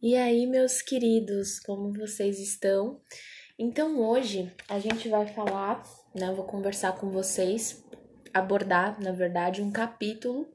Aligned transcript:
E 0.00 0.14
aí, 0.14 0.46
meus 0.46 0.80
queridos, 0.80 1.58
como 1.58 1.92
vocês 1.92 2.38
estão? 2.38 3.00
Então, 3.58 4.00
hoje 4.00 4.48
a 4.68 4.78
gente 4.78 5.08
vai 5.08 5.26
falar, 5.26 5.82
né? 6.14 6.28
Eu 6.28 6.36
vou 6.36 6.44
conversar 6.44 6.92
com 6.92 7.10
vocês, 7.10 7.84
abordar, 8.32 9.02
na 9.02 9.10
verdade, 9.10 9.60
um 9.60 9.72
capítulo 9.72 10.48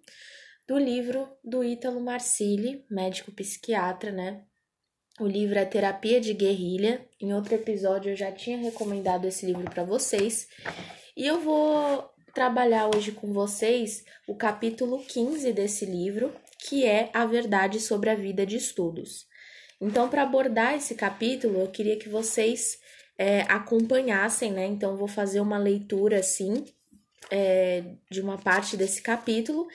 do 0.66 0.78
livro 0.78 1.28
do 1.44 1.62
Ítalo 1.62 2.00
Marcilli, 2.00 2.86
médico 2.90 3.34
psiquiatra, 3.34 4.14
né? 4.14 4.46
O 5.20 5.28
livro 5.28 5.60
é 5.60 5.66
Terapia 5.66 6.22
de 6.22 6.34
Guerrilha. 6.34 7.06
Em 7.20 7.34
outro 7.34 7.54
episódio 7.54 8.14
eu 8.14 8.16
já 8.16 8.32
tinha 8.32 8.58
recomendado 8.58 9.26
esse 9.26 9.46
livro 9.46 9.70
para 9.70 9.84
vocês. 9.84 10.48
E 11.18 11.28
eu 11.28 11.42
vou 11.42 12.10
trabalhar 12.34 12.90
hoje 12.96 13.12
com 13.12 13.34
vocês 13.34 14.06
o 14.26 14.38
capítulo 14.38 15.04
15 15.04 15.52
desse 15.52 15.86
livro, 15.86 16.34
que 16.58 16.86
é 16.86 17.10
A 17.14 17.26
Verdade 17.26 17.82
sobre 17.82 18.10
a 18.10 18.16
Vida 18.16 18.46
de 18.46 18.56
Estudos. 18.56 19.33
Então, 19.86 20.10
para 20.10 20.24
abordar 20.24 20.76
esse 20.76 20.96
capítulo, 20.96 21.60
eu 21.60 21.68
queria 21.68 21.98
que 21.98 22.10
vocês 22.10 22.80
é, 23.18 23.42
acompanhassem, 23.42 24.52
né? 24.52 24.66
Então, 24.66 24.96
vou 24.96 25.08
fazer 25.08 25.40
uma 25.40 25.58
leitura 25.58 26.20
assim 26.20 26.66
é, 27.30 27.84
de 28.10 28.22
uma 28.22 28.38
parte 28.38 28.78
desse 28.78 29.02
capítulo. 29.02 29.68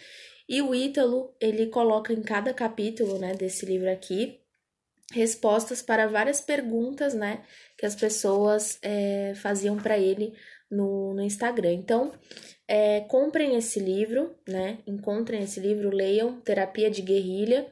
E 0.48 0.62
o 0.62 0.74
Ítalo, 0.74 1.34
ele 1.40 1.66
coloca 1.66 2.12
em 2.12 2.22
cada 2.22 2.54
capítulo, 2.54 3.18
né, 3.18 3.34
desse 3.34 3.66
livro 3.66 3.90
aqui, 3.90 4.40
respostas 5.12 5.82
para 5.82 6.06
várias 6.06 6.40
perguntas, 6.40 7.12
né, 7.12 7.44
que 7.76 7.84
as 7.84 7.94
pessoas 7.94 8.78
é, 8.80 9.34
faziam 9.36 9.76
para 9.76 9.98
ele 9.98 10.32
no, 10.70 11.12
no 11.12 11.22
Instagram. 11.22 11.72
Então, 11.72 12.12
é, 12.66 13.00
comprem 13.02 13.56
esse 13.56 13.78
livro, 13.78 14.34
né, 14.48 14.78
encontrem 14.86 15.42
esse 15.42 15.60
livro, 15.60 15.90
leiam 15.90 16.40
Terapia 16.40 16.90
de 16.90 17.02
Guerrilha. 17.02 17.70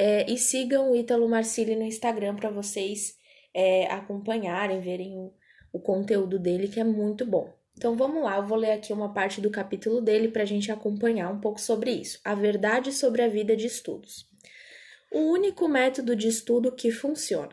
É, 0.00 0.30
e 0.30 0.38
sigam 0.38 0.92
o 0.92 0.96
Ítalo 0.96 1.28
Marcili 1.28 1.74
no 1.74 1.82
Instagram 1.82 2.36
para 2.36 2.50
vocês 2.50 3.16
é, 3.52 3.86
acompanharem, 3.86 4.78
verem 4.78 5.18
o, 5.18 5.34
o 5.72 5.80
conteúdo 5.80 6.38
dele, 6.38 6.68
que 6.68 6.78
é 6.78 6.84
muito 6.84 7.26
bom. 7.26 7.52
Então 7.76 7.96
vamos 7.96 8.22
lá, 8.22 8.36
eu 8.36 8.46
vou 8.46 8.56
ler 8.56 8.72
aqui 8.72 8.92
uma 8.92 9.12
parte 9.12 9.40
do 9.40 9.50
capítulo 9.50 10.00
dele 10.00 10.28
para 10.28 10.42
a 10.42 10.46
gente 10.46 10.70
acompanhar 10.70 11.28
um 11.32 11.40
pouco 11.40 11.60
sobre 11.60 11.90
isso. 11.90 12.20
A 12.24 12.34
verdade 12.34 12.92
sobre 12.92 13.22
a 13.22 13.28
vida 13.28 13.56
de 13.56 13.66
estudos. 13.66 14.28
O 15.12 15.18
único 15.18 15.66
método 15.66 16.14
de 16.14 16.28
estudo 16.28 16.70
que 16.70 16.92
funciona. 16.92 17.52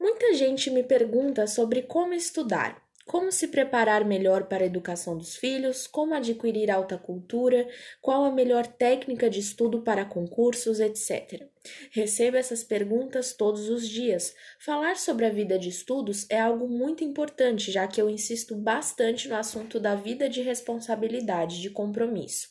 Muita 0.00 0.32
gente 0.32 0.70
me 0.70 0.82
pergunta 0.82 1.46
sobre 1.46 1.82
como 1.82 2.14
estudar, 2.14 2.82
como 3.06 3.30
se 3.30 3.46
preparar 3.46 4.04
melhor 4.04 4.48
para 4.48 4.64
a 4.64 4.66
educação 4.66 5.16
dos 5.16 5.36
filhos, 5.36 5.86
como 5.86 6.12
adquirir 6.12 6.72
alta 6.72 6.98
cultura, 6.98 7.68
qual 8.02 8.24
a 8.24 8.32
melhor 8.32 8.66
técnica 8.66 9.30
de 9.30 9.38
estudo 9.38 9.82
para 9.82 10.04
concursos, 10.04 10.80
etc. 10.80 11.46
Recebo 11.92 12.36
essas 12.36 12.64
perguntas 12.64 13.32
todos 13.32 13.68
os 13.68 13.88
dias. 13.88 14.34
Falar 14.58 14.96
sobre 14.96 15.24
a 15.24 15.30
vida 15.30 15.56
de 15.56 15.68
estudos 15.68 16.26
é 16.28 16.40
algo 16.40 16.68
muito 16.68 17.04
importante, 17.04 17.70
já 17.70 17.86
que 17.86 18.02
eu 18.02 18.10
insisto 18.10 18.56
bastante 18.56 19.28
no 19.28 19.36
assunto 19.36 19.78
da 19.78 19.94
vida 19.94 20.28
de 20.28 20.42
responsabilidade, 20.42 21.62
de 21.62 21.70
compromisso. 21.70 22.48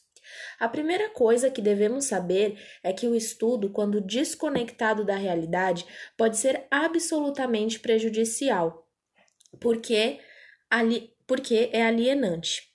A 0.58 0.70
primeira 0.70 1.10
coisa 1.10 1.52
que 1.52 1.62
devemos 1.62 2.06
saber 2.06 2.58
é 2.82 2.94
que 2.94 3.08
o 3.08 3.14
estudo, 3.14 3.70
quando 3.70 4.00
desconectado 4.00 5.04
da 5.04 5.18
realidade, 5.18 5.86
pode 6.18 6.38
ser 6.38 6.66
absolutamente 6.72 7.78
prejudicial, 7.78 8.88
porque 9.60 10.20
ali, 10.70 11.14
porque 11.28 11.70
é 11.72 11.86
alienante. 11.86 12.74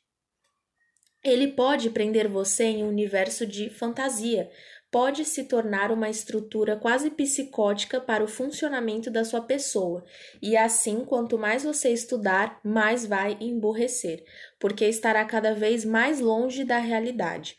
Ele 1.23 1.49
pode 1.49 1.91
prender 1.91 2.29
você 2.29 2.65
em 2.65 2.83
um 2.85 2.89
universo 2.89 3.47
de 3.47 3.69
fantasia, 3.69 4.51
pode 4.91 5.25
se 5.25 5.45
tornar 5.45 5.93
uma 5.93 6.09
estrutura 6.09 6.77
quase 6.77 7.11
psicótica 7.11 8.01
para 8.01 8.25
o 8.25 8.29
funcionamento 8.29 9.11
da 9.11 9.25
sua 9.25 9.41
pessoa, 9.43 10.05
e 10.43 10.57
assim, 10.57 11.05
quanto 11.05 11.39
mais 11.39 11.63
você 11.63 11.91
estudar, 11.91 12.59
mais 12.65 13.07
vai 13.07 13.37
emborrecer, 13.41 14.25
porque 14.59 14.85
estará 14.87 15.25
cada 15.25 15.55
vez 15.55 15.85
mais 15.85 16.21
longe 16.21 16.65
da 16.65 16.79
realidade. 16.79 17.57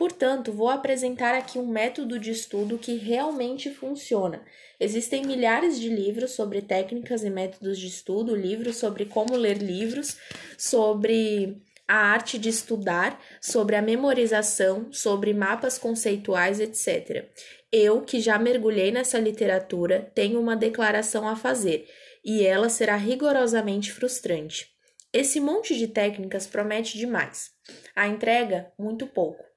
Portanto, 0.00 0.50
vou 0.50 0.70
apresentar 0.70 1.34
aqui 1.34 1.58
um 1.58 1.66
método 1.66 2.18
de 2.18 2.30
estudo 2.30 2.78
que 2.78 2.94
realmente 2.94 3.68
funciona. 3.68 4.42
Existem 4.80 5.26
milhares 5.26 5.78
de 5.78 5.90
livros 5.90 6.30
sobre 6.30 6.62
técnicas 6.62 7.22
e 7.22 7.28
métodos 7.28 7.78
de 7.78 7.88
estudo, 7.88 8.34
livros 8.34 8.78
sobre 8.78 9.04
como 9.04 9.36
ler 9.36 9.58
livros, 9.58 10.16
sobre 10.56 11.62
a 11.86 11.96
arte 11.96 12.38
de 12.38 12.48
estudar, 12.48 13.22
sobre 13.42 13.76
a 13.76 13.82
memorização, 13.82 14.90
sobre 14.90 15.34
mapas 15.34 15.76
conceituais, 15.76 16.60
etc. 16.60 17.28
Eu, 17.70 18.00
que 18.00 18.22
já 18.22 18.38
mergulhei 18.38 18.90
nessa 18.90 19.18
literatura, 19.18 20.10
tenho 20.14 20.40
uma 20.40 20.56
declaração 20.56 21.28
a 21.28 21.36
fazer, 21.36 21.86
e 22.24 22.42
ela 22.42 22.70
será 22.70 22.96
rigorosamente 22.96 23.92
frustrante. 23.92 24.70
Esse 25.12 25.40
monte 25.40 25.76
de 25.76 25.88
técnicas 25.88 26.46
promete 26.46 26.96
demais. 26.96 27.50
A 27.94 28.08
entrega, 28.08 28.72
muito 28.78 29.06
pouco 29.06 29.49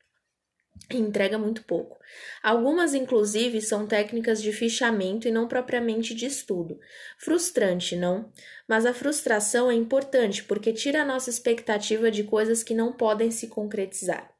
entrega 0.91 1.37
muito 1.37 1.63
pouco. 1.63 1.97
Algumas, 2.41 2.93
inclusive, 2.93 3.61
são 3.61 3.87
técnicas 3.87 4.41
de 4.41 4.51
fichamento 4.51 5.27
e 5.27 5.31
não 5.31 5.47
propriamente 5.47 6.13
de 6.13 6.25
estudo. 6.25 6.79
Frustrante, 7.17 7.95
não? 7.95 8.31
Mas 8.67 8.85
a 8.85 8.93
frustração 8.93 9.71
é 9.71 9.73
importante 9.73 10.43
porque 10.43 10.73
tira 10.73 11.01
a 11.01 11.05
nossa 11.05 11.29
expectativa 11.29 12.11
de 12.11 12.23
coisas 12.23 12.63
que 12.63 12.73
não 12.73 12.93
podem 12.93 13.31
se 13.31 13.47
concretizar. 13.47 14.33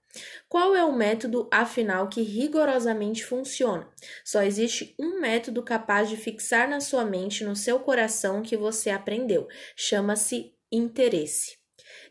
Qual 0.48 0.76
é 0.76 0.84
o 0.84 0.96
método, 0.96 1.48
afinal, 1.52 2.08
que 2.08 2.22
rigorosamente 2.22 3.26
funciona? 3.26 3.90
Só 4.24 4.44
existe 4.44 4.94
um 5.00 5.20
método 5.20 5.64
capaz 5.64 6.08
de 6.08 6.18
fixar 6.18 6.70
na 6.70 6.80
sua 6.80 7.04
mente, 7.04 7.44
no 7.44 7.56
seu 7.56 7.80
coração, 7.80 8.44
que 8.44 8.56
você 8.56 8.92
aprendeu. 8.92 9.48
Chama-se 9.76 10.54
interesse. 10.72 11.58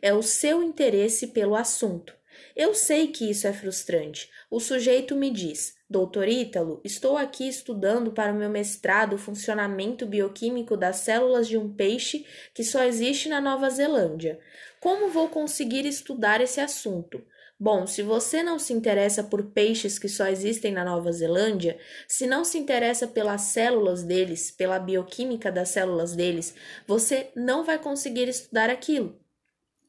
É 0.01 0.13
o 0.13 0.23
seu 0.23 0.63
interesse 0.63 1.29
pelo 1.29 1.55
assunto. 1.55 2.13
Eu 2.55 2.75
sei 2.75 3.09
que 3.09 3.31
isso 3.31 3.47
é 3.47 3.53
frustrante. 3.53 4.31
O 4.51 4.61
sujeito 4.61 5.17
me 5.17 5.31
diz: 5.31 5.75
Doutor 5.89 6.29
Ítalo, 6.29 6.81
estou 6.85 7.17
aqui 7.17 7.49
estudando 7.49 8.13
para 8.13 8.33
o 8.33 8.37
meu 8.37 8.51
mestrado 8.51 9.15
o 9.15 9.19
funcionamento 9.19 10.07
bioquímico 10.07 10.77
das 10.77 10.97
células 10.97 11.49
de 11.49 11.57
um 11.57 11.73
peixe 11.73 12.27
que 12.55 12.65
só 12.65 12.83
existe 12.85 13.29
na 13.29 13.41
Nova 13.41 13.69
Zelândia. 13.71 14.39
Como 14.81 15.11
vou 15.11 15.29
conseguir 15.29 15.87
estudar 15.87 16.41
esse 16.41 16.61
assunto? 16.61 17.25
Bom, 17.59 17.87
se 17.87 18.03
você 18.03 18.43
não 18.43 18.59
se 18.59 18.73
interessa 18.73 19.23
por 19.23 19.53
peixes 19.53 19.99
que 19.99 20.09
só 20.09 20.27
existem 20.27 20.73
na 20.73 20.85
Nova 20.85 21.13
Zelândia, 21.13 21.79
se 22.09 22.27
não 22.27 22.45
se 22.45 22.59
interessa 22.59 23.07
pelas 23.07 23.43
células 23.43 24.03
deles, 24.03 24.51
pela 24.51 24.81
bioquímica 24.81 25.53
das 25.53 25.69
células 25.69 26.17
deles, 26.17 26.55
você 26.87 27.31
não 27.37 27.65
vai 27.65 27.79
conseguir 27.79 28.29
estudar 28.29 28.69
aquilo 28.69 29.22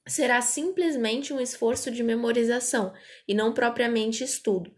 será 0.07 0.41
simplesmente 0.41 1.33
um 1.33 1.39
esforço 1.39 1.89
de 1.89 2.03
memorização 2.03 2.93
e 3.27 3.33
não 3.33 3.53
propriamente 3.53 4.23
estudo. 4.23 4.73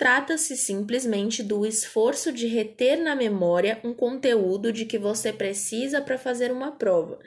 Trata-se 0.00 0.56
simplesmente 0.56 1.42
do 1.42 1.66
esforço 1.66 2.32
de 2.32 2.46
reter 2.46 3.02
na 3.02 3.14
memória 3.14 3.78
um 3.84 3.92
conteúdo 3.92 4.72
de 4.72 4.86
que 4.86 4.96
você 4.96 5.30
precisa 5.30 6.00
para 6.00 6.16
fazer 6.16 6.50
uma 6.50 6.72
prova. 6.72 7.18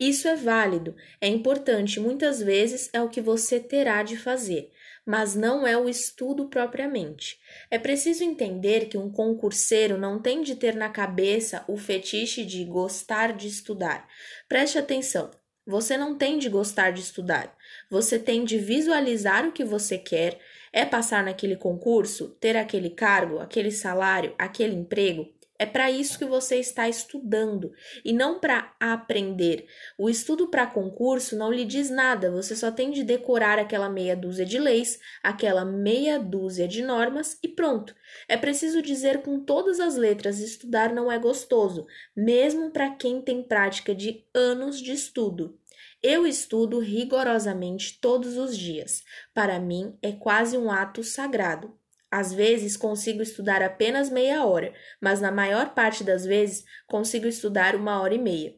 Isso 0.00 0.26
é 0.26 0.34
válido, 0.34 0.96
é 1.20 1.28
importante, 1.28 2.00
muitas 2.00 2.40
vezes 2.40 2.88
é 2.94 3.02
o 3.02 3.10
que 3.10 3.20
você 3.20 3.60
terá 3.60 4.02
de 4.02 4.16
fazer, 4.16 4.70
mas 5.04 5.34
não 5.34 5.66
é 5.66 5.76
o 5.76 5.90
estudo 5.90 6.48
propriamente. 6.48 7.38
É 7.70 7.78
preciso 7.78 8.24
entender 8.24 8.86
que 8.88 8.96
um 8.96 9.12
concurseiro 9.12 9.98
não 9.98 10.18
tem 10.18 10.40
de 10.40 10.56
ter 10.56 10.74
na 10.74 10.88
cabeça 10.88 11.62
o 11.68 11.76
fetiche 11.76 12.46
de 12.46 12.64
gostar 12.64 13.36
de 13.36 13.46
estudar. 13.46 14.08
Preste 14.48 14.78
atenção. 14.78 15.30
Você 15.66 15.96
não 15.96 16.16
tem 16.18 16.38
de 16.38 16.48
gostar 16.48 16.90
de 16.90 17.00
estudar, 17.00 17.56
você 17.88 18.18
tem 18.18 18.44
de 18.44 18.58
visualizar 18.58 19.46
o 19.46 19.52
que 19.52 19.64
você 19.64 19.96
quer, 19.96 20.40
é 20.72 20.84
passar 20.84 21.22
naquele 21.24 21.54
concurso, 21.56 22.30
ter 22.40 22.56
aquele 22.56 22.90
cargo, 22.90 23.38
aquele 23.38 23.70
salário, 23.70 24.34
aquele 24.36 24.74
emprego. 24.74 25.32
É 25.62 25.66
para 25.66 25.92
isso 25.92 26.18
que 26.18 26.24
você 26.24 26.56
está 26.56 26.88
estudando 26.88 27.72
e 28.04 28.12
não 28.12 28.40
para 28.40 28.74
aprender. 28.80 29.68
O 29.96 30.10
estudo 30.10 30.48
para 30.48 30.66
concurso 30.66 31.36
não 31.36 31.52
lhe 31.52 31.64
diz 31.64 31.88
nada, 31.88 32.32
você 32.32 32.56
só 32.56 32.72
tem 32.72 32.90
de 32.90 33.04
decorar 33.04 33.60
aquela 33.60 33.88
meia 33.88 34.16
dúzia 34.16 34.44
de 34.44 34.58
leis, 34.58 34.98
aquela 35.22 35.64
meia 35.64 36.18
dúzia 36.18 36.66
de 36.66 36.82
normas 36.82 37.38
e 37.44 37.46
pronto. 37.46 37.94
É 38.28 38.36
preciso 38.36 38.82
dizer 38.82 39.22
com 39.22 39.38
todas 39.38 39.78
as 39.78 39.94
letras: 39.94 40.40
estudar 40.40 40.92
não 40.92 41.12
é 41.12 41.16
gostoso, 41.16 41.86
mesmo 42.16 42.72
para 42.72 42.90
quem 42.96 43.22
tem 43.22 43.40
prática 43.40 43.94
de 43.94 44.26
anos 44.34 44.80
de 44.80 44.90
estudo. 44.90 45.56
Eu 46.02 46.26
estudo 46.26 46.80
rigorosamente 46.80 48.00
todos 48.00 48.36
os 48.36 48.58
dias. 48.58 49.04
Para 49.32 49.60
mim 49.60 49.96
é 50.02 50.10
quase 50.10 50.58
um 50.58 50.72
ato 50.72 51.04
sagrado. 51.04 51.80
Às 52.12 52.30
vezes 52.30 52.76
consigo 52.76 53.22
estudar 53.22 53.62
apenas 53.62 54.10
meia 54.10 54.44
hora, 54.44 54.74
mas 55.00 55.18
na 55.18 55.32
maior 55.32 55.72
parte 55.72 56.04
das 56.04 56.26
vezes 56.26 56.62
consigo 56.86 57.26
estudar 57.26 57.74
uma 57.74 58.02
hora 58.02 58.14
e 58.14 58.18
meia. 58.18 58.54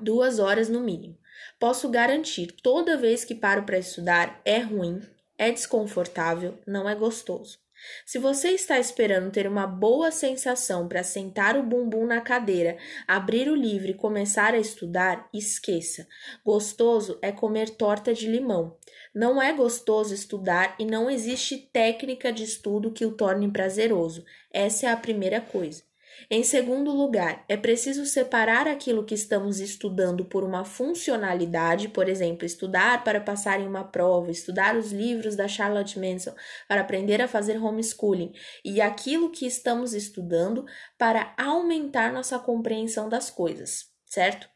Duas 0.00 0.40
horas 0.40 0.68
no 0.68 0.80
mínimo. 0.80 1.16
Posso 1.60 1.88
garantir, 1.88 2.56
toda 2.60 2.96
vez 2.96 3.24
que 3.24 3.36
paro 3.36 3.62
para 3.62 3.78
estudar, 3.78 4.40
é 4.44 4.58
ruim, 4.58 5.00
é 5.38 5.52
desconfortável, 5.52 6.58
não 6.66 6.88
é 6.88 6.94
gostoso. 6.96 7.62
Se 8.04 8.18
você 8.18 8.48
está 8.48 8.80
esperando 8.80 9.30
ter 9.30 9.46
uma 9.46 9.66
boa 9.66 10.10
sensação 10.10 10.88
para 10.88 11.04
sentar 11.04 11.56
o 11.56 11.62
bumbum 11.62 12.04
na 12.04 12.20
cadeira, 12.20 12.76
abrir 13.06 13.48
o 13.48 13.54
livro 13.54 13.90
e 13.90 13.94
começar 13.94 14.54
a 14.54 14.58
estudar, 14.58 15.28
esqueça. 15.32 16.06
Gostoso 16.44 17.16
é 17.22 17.30
comer 17.30 17.70
torta 17.70 18.12
de 18.12 18.26
limão. 18.26 18.76
Não 19.14 19.42
é 19.42 19.52
gostoso 19.52 20.14
estudar 20.14 20.74
e 20.78 20.86
não 20.86 21.10
existe 21.10 21.58
técnica 21.58 22.32
de 22.32 22.44
estudo 22.44 22.92
que 22.92 23.04
o 23.04 23.12
torne 23.12 23.50
prazeroso. 23.50 24.24
Essa 24.50 24.86
é 24.86 24.90
a 24.90 24.96
primeira 24.96 25.40
coisa. 25.40 25.82
Em 26.30 26.42
segundo 26.42 26.90
lugar, 26.90 27.44
é 27.48 27.56
preciso 27.56 28.06
separar 28.06 28.68
aquilo 28.68 29.04
que 29.04 29.14
estamos 29.14 29.60
estudando 29.60 30.24
por 30.24 30.44
uma 30.44 30.64
funcionalidade, 30.64 31.88
por 31.88 32.08
exemplo, 32.08 32.46
estudar 32.46 33.02
para 33.04 33.20
passar 33.20 33.60
em 33.60 33.66
uma 33.66 33.84
prova, 33.84 34.30
estudar 34.30 34.76
os 34.76 34.92
livros 34.92 35.36
da 35.36 35.48
Charlotte 35.48 35.98
Manson 35.98 36.34
para 36.68 36.82
aprender 36.82 37.20
a 37.20 37.28
fazer 37.28 37.62
homeschooling, 37.62 38.32
e 38.64 38.80
aquilo 38.80 39.30
que 39.30 39.46
estamos 39.46 39.94
estudando 39.94 40.64
para 40.96 41.34
aumentar 41.36 42.12
nossa 42.12 42.38
compreensão 42.38 43.08
das 43.08 43.30
coisas, 43.30 43.90
certo? 44.06 44.48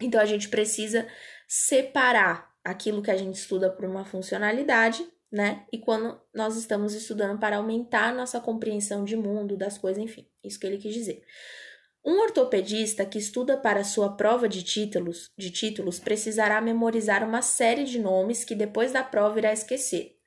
Então 0.00 0.20
a 0.20 0.26
gente 0.26 0.48
precisa 0.48 1.06
separar 1.48 2.49
aquilo 2.64 3.02
que 3.02 3.10
a 3.10 3.16
gente 3.16 3.36
estuda 3.36 3.70
por 3.70 3.84
uma 3.84 4.04
funcionalidade 4.04 5.06
né? 5.30 5.64
E 5.72 5.78
quando 5.78 6.20
nós 6.34 6.56
estamos 6.56 6.92
estudando 6.92 7.38
para 7.38 7.56
aumentar 7.56 8.12
nossa 8.12 8.40
compreensão 8.40 9.04
de 9.04 9.16
mundo, 9.16 9.56
das 9.56 9.78
coisas, 9.78 10.02
enfim, 10.02 10.26
isso 10.42 10.58
que 10.58 10.66
ele 10.66 10.78
quis 10.78 10.92
dizer. 10.92 11.22
Um 12.04 12.20
ortopedista 12.22 13.04
que 13.04 13.18
estuda 13.18 13.56
para 13.56 13.84
sua 13.84 14.16
prova 14.16 14.48
de 14.48 14.62
títulos, 14.62 15.30
de 15.38 15.50
títulos 15.50 16.00
precisará 16.00 16.60
memorizar 16.60 17.22
uma 17.22 17.42
série 17.42 17.84
de 17.84 17.98
nomes 17.98 18.42
que 18.42 18.54
depois 18.54 18.92
da 18.92 19.04
prova 19.04 19.38
irá 19.38 19.52
esquecer. 19.52 20.18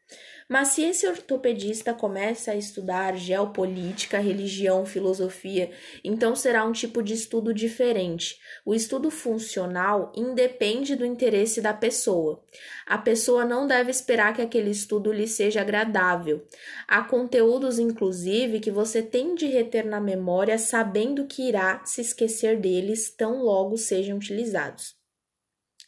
Mas 0.50 0.70
se 0.70 0.84
esse 0.84 1.08
ortopedista 1.08 1.94
começa 1.94 2.52
a 2.52 2.56
estudar 2.56 3.16
geopolítica, 3.16 4.20
religião, 4.20 4.86
filosofia, 4.86 5.72
então 6.04 6.36
será 6.36 6.66
um 6.66 6.72
tipo 6.72 7.02
de 7.02 7.14
estudo 7.14 7.54
diferente. 7.54 8.38
O 8.66 8.74
estudo 8.74 9.10
funcional 9.10 10.12
independe 10.16 10.96
do 10.96 11.06
interesse 11.06 11.62
da 11.62 11.74
pessoa. 11.74 12.44
A 12.86 12.98
pessoa 12.98 13.46
não 13.46 13.68
deve 13.68 13.92
esperar 13.92 14.34
que 14.34 14.42
aquele 14.42 14.72
estudo 14.72 15.12
lhe 15.12 15.28
seja 15.28 15.62
agradável. 15.62 16.46
Há 16.88 17.04
conteúdos, 17.04 17.80
inclusive, 17.80 18.60
que 18.60 18.72
você 18.72 19.02
tem 19.02 19.36
de 19.36 19.48
reter 19.48 19.86
na 19.86 20.00
memória 20.00 20.58
sabendo 20.58 21.26
que 21.26 21.48
irá 21.48 21.84
se 21.86 22.02
esquecer 22.02 22.60
deles 22.60 23.10
tão 23.10 23.44
logo 23.44 23.78
sejam 23.78 24.18
utilizados. 24.18 25.03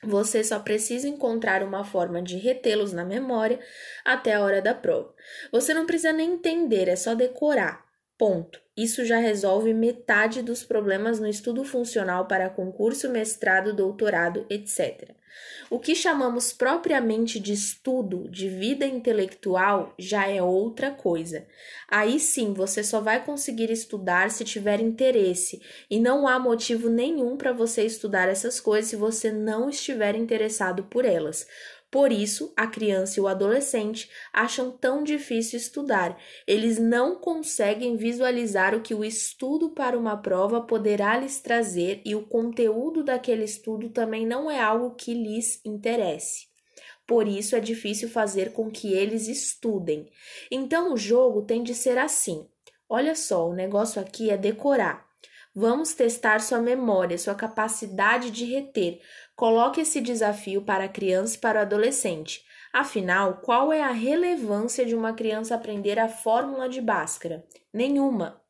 Você 0.03 0.44
só 0.44 0.59
precisa 0.59 1.07
encontrar 1.07 1.63
uma 1.63 1.83
forma 1.83 2.21
de 2.21 2.38
retê-los 2.38 2.94
na 2.94 3.03
memória 3.03 3.59
até 4.03 4.33
a 4.33 4.42
hora 4.42 4.62
da 4.62 4.74
prova. 4.74 5.13
Você 5.51 5.74
não 5.74 5.86
precisa 5.86 6.13
nem 6.13 6.33
entender, 6.33 6.88
é 6.88 6.95
só 6.95 7.15
decorar. 7.15 7.86
Ponto. 8.18 8.62
Isso 8.77 9.06
já 9.06 9.18
resolve 9.18 9.74
metade 9.74 10.42
dos 10.42 10.63
problemas 10.63 11.19
no 11.19 11.27
estudo 11.27 11.63
funcional 11.63 12.27
para 12.27 12.50
concurso, 12.50 13.09
mestrado, 13.09 13.74
doutorado, 13.74 14.45
etc. 14.50 15.15
O 15.70 15.80
que 15.80 15.96
chamamos 15.96 16.54
propriamente 16.54 17.40
de 17.40 17.54
estudo 17.54 18.30
de 18.30 18.48
vida 18.48 18.86
intelectual 18.86 19.94
já 19.98 20.28
é 20.28 20.42
outra 20.42 20.92
coisa. 20.92 21.46
Aí 21.88 22.20
sim 22.20 22.54
você 22.54 22.84
só 22.84 23.02
vai 23.02 23.24
conseguir 23.24 23.72
estudar 23.72 24.30
se 24.32 24.44
tiver 24.44 24.80
interesse, 24.80 25.62
e 25.90 26.00
não 26.00 26.28
há 26.28 26.38
motivo 26.40 26.90
nenhum 26.90 27.36
para 27.36 27.52
você 27.52 27.84
estudar 27.84 28.30
essas 28.30 28.60
coisas 28.60 28.90
se 28.90 28.96
você 28.96 29.32
não 29.32 29.70
estiver 29.70 30.16
interessado 30.16 30.84
por 30.84 31.06
elas. 31.06 31.48
Por 31.95 32.12
isso, 32.12 32.51
a 32.57 32.68
criança 32.68 33.18
e 33.18 33.24
o 33.24 33.27
adolescente 33.27 34.12
acham 34.33 34.69
tão 34.69 35.01
difícil 35.01 35.57
estudar. 35.57 36.21
Eles 36.45 36.77
não 36.77 37.15
conseguem 37.15 37.95
visualizar 37.95 38.75
o 38.75 38.81
que 38.81 38.94
o 38.94 39.01
estudo 39.01 39.69
para 39.69 39.97
uma 39.97 40.18
prova 40.18 40.59
poderá 40.59 41.18
lhes 41.18 41.39
trazer 41.39 42.01
e 42.03 42.13
o 42.13 42.27
conteúdo 42.27 43.01
daquele 43.01 43.45
estudo 43.45 43.92
também 43.92 44.27
não 44.27 44.51
é 44.51 44.59
algo 44.59 44.94
que 44.95 45.13
lhes 45.13 45.62
interesse. 45.63 46.50
Por 47.07 47.30
isso 47.30 47.56
é 47.56 47.62
difícil 47.62 48.09
fazer 48.09 48.51
com 48.51 48.69
que 48.69 48.91
eles 48.91 49.30
estudem. 49.30 50.12
Então 50.51 50.91
o 50.91 50.98
jogo 50.98 51.44
tem 51.44 51.63
de 51.63 51.74
ser 51.74 51.98
assim. 51.98 52.45
Olha 52.89 53.15
só, 53.15 53.48
o 53.48 53.53
negócio 53.53 54.01
aqui 54.01 54.30
é 54.30 54.36
decorar. 54.36 55.06
Vamos 55.57 55.94
testar 55.94 56.41
sua 56.41 56.59
memória, 56.59 57.18
sua 57.18 57.33
capacidade 57.33 58.30
de 58.30 58.44
reter. 58.44 59.00
Coloque 59.36 59.82
esse 59.82 60.00
desafio 60.00 60.62
para 60.62 60.86
a 60.86 60.90
criança 60.90 61.36
e 61.36 61.40
para 61.40 61.60
o 61.60 61.62
adolescente. 61.62 62.44
Afinal, 62.72 63.42
qual 63.42 63.72
é 63.72 63.82
a 63.82 63.92
relevância 63.92 64.86
de 64.86 64.96
uma 64.96 65.14
criança 65.14 65.56
aprender 65.56 66.00
a 66.00 66.08
fórmula 66.08 66.70
de 66.70 66.80
Bhaskara? 66.82 67.46
Nenhuma. 67.74 68.42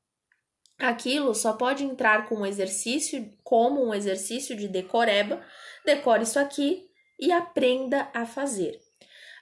Aquilo 0.77 1.33
só 1.33 1.53
pode 1.53 1.83
entrar 1.83 2.27
com 2.27 2.35
um 2.35 2.45
exercício, 2.45 3.31
como 3.43 3.83
um 3.83 3.93
exercício 3.93 4.55
de 4.55 4.67
decoreba. 4.67 5.41
Decore 5.85 6.23
isso 6.23 6.37
aqui 6.37 6.85
e 7.19 7.31
aprenda 7.31 8.09
a 8.13 8.25
fazer. 8.25 8.79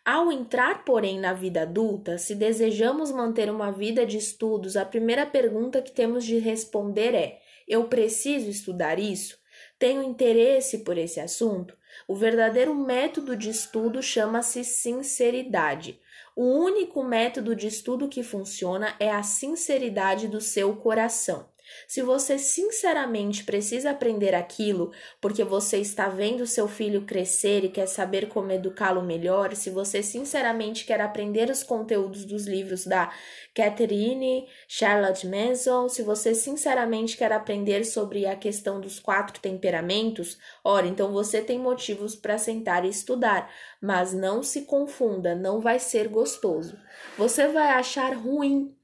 Ao 0.05 0.31
entrar, 0.31 0.83
porém, 0.83 1.19
na 1.19 1.33
vida 1.33 1.61
adulta, 1.61 2.17
se 2.17 2.35
desejamos 2.35 3.11
manter 3.11 3.49
uma 3.49 3.71
vida 3.71 4.05
de 4.05 4.17
estudos, 4.17 4.75
a 4.75 4.85
primeira 4.85 5.25
pergunta 5.25 5.81
que 5.81 5.91
temos 5.91 6.25
de 6.25 6.37
responder 6.37 7.15
é: 7.15 7.39
eu 7.67 7.85
preciso 7.87 8.49
estudar 8.49 8.99
isso? 8.99 9.37
Tenho 9.83 10.01
interesse 10.01 10.77
por 10.77 10.97
esse 10.97 11.19
assunto? 11.19 11.75
O 12.07 12.15
verdadeiro 12.15 12.73
método 12.73 13.35
de 13.35 13.49
estudo 13.49 14.01
chama-se 14.01 14.63
sinceridade. 14.63 15.99
O 16.33 16.45
único 16.45 17.03
método 17.03 17.53
de 17.53 17.67
estudo 17.67 18.07
que 18.07 18.23
funciona 18.23 18.95
é 18.97 19.11
a 19.11 19.21
sinceridade 19.23 20.29
do 20.29 20.39
seu 20.39 20.73
coração. 20.77 21.49
Se 21.87 22.01
você 22.01 22.37
sinceramente 22.37 23.43
precisa 23.43 23.91
aprender 23.91 24.33
aquilo 24.33 24.91
porque 25.19 25.43
você 25.43 25.77
está 25.77 26.07
vendo 26.09 26.45
seu 26.45 26.67
filho 26.67 27.05
crescer 27.05 27.63
e 27.63 27.69
quer 27.69 27.87
saber 27.87 28.27
como 28.27 28.51
educá-lo 28.51 29.01
melhor, 29.01 29.55
se 29.55 29.69
você 29.69 30.01
sinceramente 30.01 30.85
quer 30.85 31.01
aprender 31.01 31.49
os 31.49 31.63
conteúdos 31.63 32.25
dos 32.25 32.45
livros 32.45 32.85
da 32.85 33.11
Catherine 33.53 34.47
Charlotte 34.67 35.27
Manson, 35.27 35.87
se 35.87 36.01
você 36.01 36.33
sinceramente 36.33 37.15
quer 37.15 37.31
aprender 37.31 37.83
sobre 37.83 38.25
a 38.25 38.35
questão 38.35 38.81
dos 38.81 38.99
quatro 38.99 39.39
temperamentos, 39.39 40.37
ora, 40.63 40.87
então 40.87 41.11
você 41.11 41.41
tem 41.41 41.59
motivos 41.59 42.15
para 42.15 42.37
sentar 42.37 42.85
e 42.85 42.89
estudar, 42.89 43.49
mas 43.81 44.13
não 44.13 44.41
se 44.41 44.63
confunda, 44.63 45.35
não 45.35 45.59
vai 45.59 45.79
ser 45.79 46.07
gostoso. 46.07 46.77
Você 47.17 47.47
vai 47.47 47.69
achar 47.69 48.13
ruim 48.13 48.75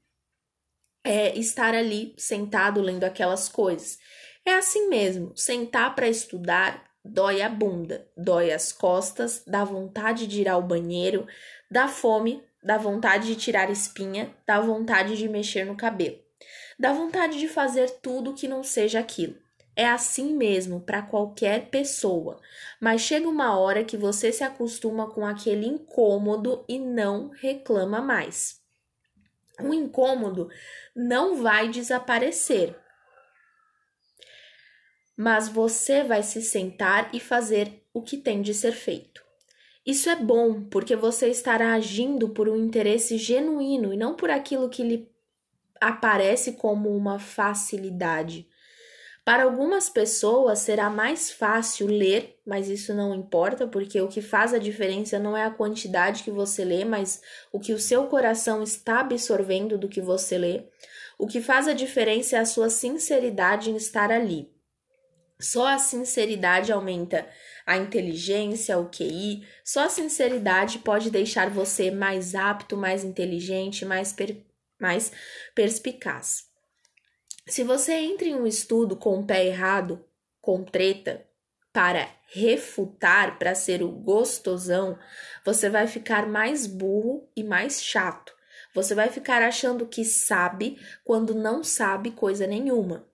é, 1.04 1.36
estar 1.38 1.74
ali 1.74 2.14
sentado 2.16 2.80
lendo 2.80 3.04
aquelas 3.04 3.48
coisas. 3.48 3.98
É 4.44 4.54
assim 4.54 4.88
mesmo, 4.88 5.36
sentar 5.36 5.94
para 5.94 6.08
estudar 6.08 6.90
dói 7.04 7.42
a 7.42 7.48
bunda, 7.48 8.06
dói 8.16 8.52
as 8.52 8.72
costas, 8.72 9.42
dá 9.46 9.64
vontade 9.64 10.26
de 10.26 10.42
ir 10.42 10.48
ao 10.48 10.62
banheiro, 10.62 11.26
dá 11.70 11.88
fome, 11.88 12.42
dá 12.62 12.76
vontade 12.76 13.26
de 13.26 13.36
tirar 13.36 13.70
espinha, 13.70 14.34
dá 14.46 14.60
vontade 14.60 15.16
de 15.16 15.28
mexer 15.28 15.64
no 15.64 15.76
cabelo, 15.76 16.18
dá 16.78 16.92
vontade 16.92 17.38
de 17.38 17.48
fazer 17.48 17.90
tudo 18.02 18.34
que 18.34 18.48
não 18.48 18.62
seja 18.62 19.00
aquilo. 19.00 19.34
É 19.76 19.86
assim 19.86 20.34
mesmo 20.34 20.80
para 20.80 21.00
qualquer 21.00 21.70
pessoa, 21.70 22.38
mas 22.80 23.00
chega 23.00 23.28
uma 23.28 23.58
hora 23.58 23.84
que 23.84 23.96
você 23.96 24.30
se 24.30 24.44
acostuma 24.44 25.08
com 25.08 25.24
aquele 25.24 25.66
incômodo 25.66 26.64
e 26.68 26.78
não 26.78 27.30
reclama 27.30 28.00
mais 28.00 28.59
o 29.62 29.74
incômodo 29.74 30.48
não 30.94 31.36
vai 31.42 31.68
desaparecer. 31.68 32.76
Mas 35.16 35.48
você 35.48 36.02
vai 36.02 36.22
se 36.22 36.40
sentar 36.40 37.14
e 37.14 37.20
fazer 37.20 37.84
o 37.92 38.02
que 38.02 38.16
tem 38.16 38.40
de 38.40 38.54
ser 38.54 38.72
feito. 38.72 39.22
Isso 39.84 40.08
é 40.08 40.16
bom 40.16 40.64
porque 40.64 40.94
você 40.94 41.28
estará 41.28 41.74
agindo 41.74 42.28
por 42.28 42.48
um 42.48 42.56
interesse 42.56 43.16
genuíno 43.16 43.92
e 43.92 43.96
não 43.96 44.14
por 44.14 44.30
aquilo 44.30 44.68
que 44.68 44.82
lhe 44.82 45.10
aparece 45.80 46.52
como 46.52 46.94
uma 46.94 47.18
facilidade. 47.18 48.49
Para 49.24 49.44
algumas 49.44 49.88
pessoas 49.88 50.60
será 50.60 50.88
mais 50.88 51.30
fácil 51.30 51.86
ler, 51.86 52.40
mas 52.44 52.68
isso 52.68 52.94
não 52.94 53.14
importa, 53.14 53.66
porque 53.66 54.00
o 54.00 54.08
que 54.08 54.22
faz 54.22 54.54
a 54.54 54.58
diferença 54.58 55.18
não 55.18 55.36
é 55.36 55.44
a 55.44 55.50
quantidade 55.50 56.22
que 56.22 56.30
você 56.30 56.64
lê, 56.64 56.84
mas 56.84 57.20
o 57.52 57.60
que 57.60 57.72
o 57.72 57.78
seu 57.78 58.06
coração 58.06 58.62
está 58.62 59.00
absorvendo 59.00 59.76
do 59.76 59.88
que 59.88 60.00
você 60.00 60.38
lê. 60.38 60.64
O 61.18 61.26
que 61.26 61.40
faz 61.40 61.68
a 61.68 61.74
diferença 61.74 62.36
é 62.36 62.38
a 62.40 62.46
sua 62.46 62.70
sinceridade 62.70 63.70
em 63.70 63.76
estar 63.76 64.10
ali. 64.10 64.50
Só 65.38 65.66
a 65.66 65.78
sinceridade 65.78 66.72
aumenta 66.72 67.26
a 67.66 67.76
inteligência, 67.76 68.78
o 68.78 68.90
QI. 68.90 69.46
Só 69.64 69.84
a 69.84 69.88
sinceridade 69.88 70.78
pode 70.80 71.10
deixar 71.10 71.48
você 71.48 71.90
mais 71.90 72.34
apto, 72.34 72.76
mais 72.76 73.04
inteligente, 73.04 73.84
mais, 73.84 74.12
per 74.12 74.36
mais 74.78 75.12
perspicaz. 75.54 76.49
Se 77.46 77.64
você 77.64 77.94
entra 77.94 78.28
em 78.28 78.34
um 78.34 78.46
estudo 78.46 78.96
com 78.96 79.18
o 79.18 79.26
pé 79.26 79.46
errado, 79.46 80.04
com 80.40 80.62
treta, 80.62 81.26
para 81.72 82.08
refutar, 82.32 83.38
para 83.38 83.54
ser 83.54 83.82
o 83.82 83.90
gostosão, 83.90 84.98
você 85.44 85.68
vai 85.68 85.86
ficar 85.86 86.26
mais 86.28 86.66
burro 86.66 87.28
e 87.34 87.42
mais 87.42 87.82
chato. 87.82 88.34
Você 88.74 88.94
vai 88.94 89.08
ficar 89.08 89.42
achando 89.42 89.86
que 89.86 90.04
sabe 90.04 90.78
quando 91.04 91.34
não 91.34 91.64
sabe 91.64 92.12
coisa 92.12 92.46
nenhuma. 92.46 93.09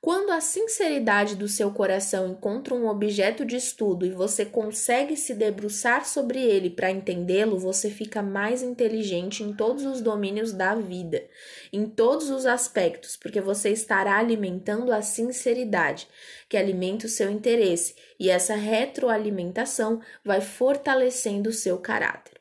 Quando 0.00 0.30
a 0.30 0.40
sinceridade 0.40 1.34
do 1.34 1.48
seu 1.48 1.72
coração 1.72 2.28
encontra 2.28 2.72
um 2.72 2.86
objeto 2.86 3.44
de 3.44 3.56
estudo 3.56 4.06
e 4.06 4.10
você 4.10 4.44
consegue 4.44 5.16
se 5.16 5.34
debruçar 5.34 6.06
sobre 6.06 6.40
ele 6.40 6.70
para 6.70 6.88
entendê-lo, 6.88 7.58
você 7.58 7.90
fica 7.90 8.22
mais 8.22 8.62
inteligente 8.62 9.42
em 9.42 9.52
todos 9.52 9.84
os 9.84 10.00
domínios 10.00 10.52
da 10.52 10.76
vida, 10.76 11.28
em 11.72 11.84
todos 11.84 12.30
os 12.30 12.46
aspectos, 12.46 13.16
porque 13.16 13.40
você 13.40 13.70
estará 13.70 14.16
alimentando 14.16 14.92
a 14.92 15.02
sinceridade, 15.02 16.06
que 16.48 16.56
alimenta 16.56 17.06
o 17.06 17.10
seu 17.10 17.28
interesse, 17.28 17.96
e 18.20 18.30
essa 18.30 18.54
retroalimentação 18.54 20.00
vai 20.24 20.40
fortalecendo 20.40 21.50
o 21.50 21.52
seu 21.52 21.76
caráter. 21.76 22.38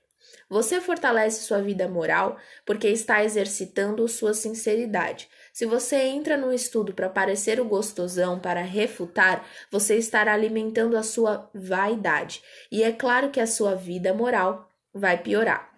Você 0.50 0.80
fortalece 0.80 1.44
sua 1.44 1.62
vida 1.62 1.90
moral 1.90 2.38
porque 2.66 2.88
está 2.88 3.24
exercitando 3.24 4.08
sua 4.08 4.34
sinceridade. 4.34 5.28
Se 5.58 5.66
você 5.66 5.96
entra 5.96 6.38
no 6.38 6.54
estudo 6.54 6.94
para 6.94 7.10
parecer 7.10 7.60
o 7.60 7.66
gostosão, 7.66 8.38
para 8.40 8.62
refutar, 8.62 9.44
você 9.72 9.96
estará 9.98 10.32
alimentando 10.32 10.96
a 10.96 11.02
sua 11.02 11.50
vaidade. 11.52 12.44
E 12.72 12.84
é 12.84 12.92
claro 12.92 13.32
que 13.32 13.40
a 13.40 13.48
sua 13.48 13.74
vida 13.74 14.14
moral 14.14 14.70
vai 14.94 15.18
piorar. 15.18 15.76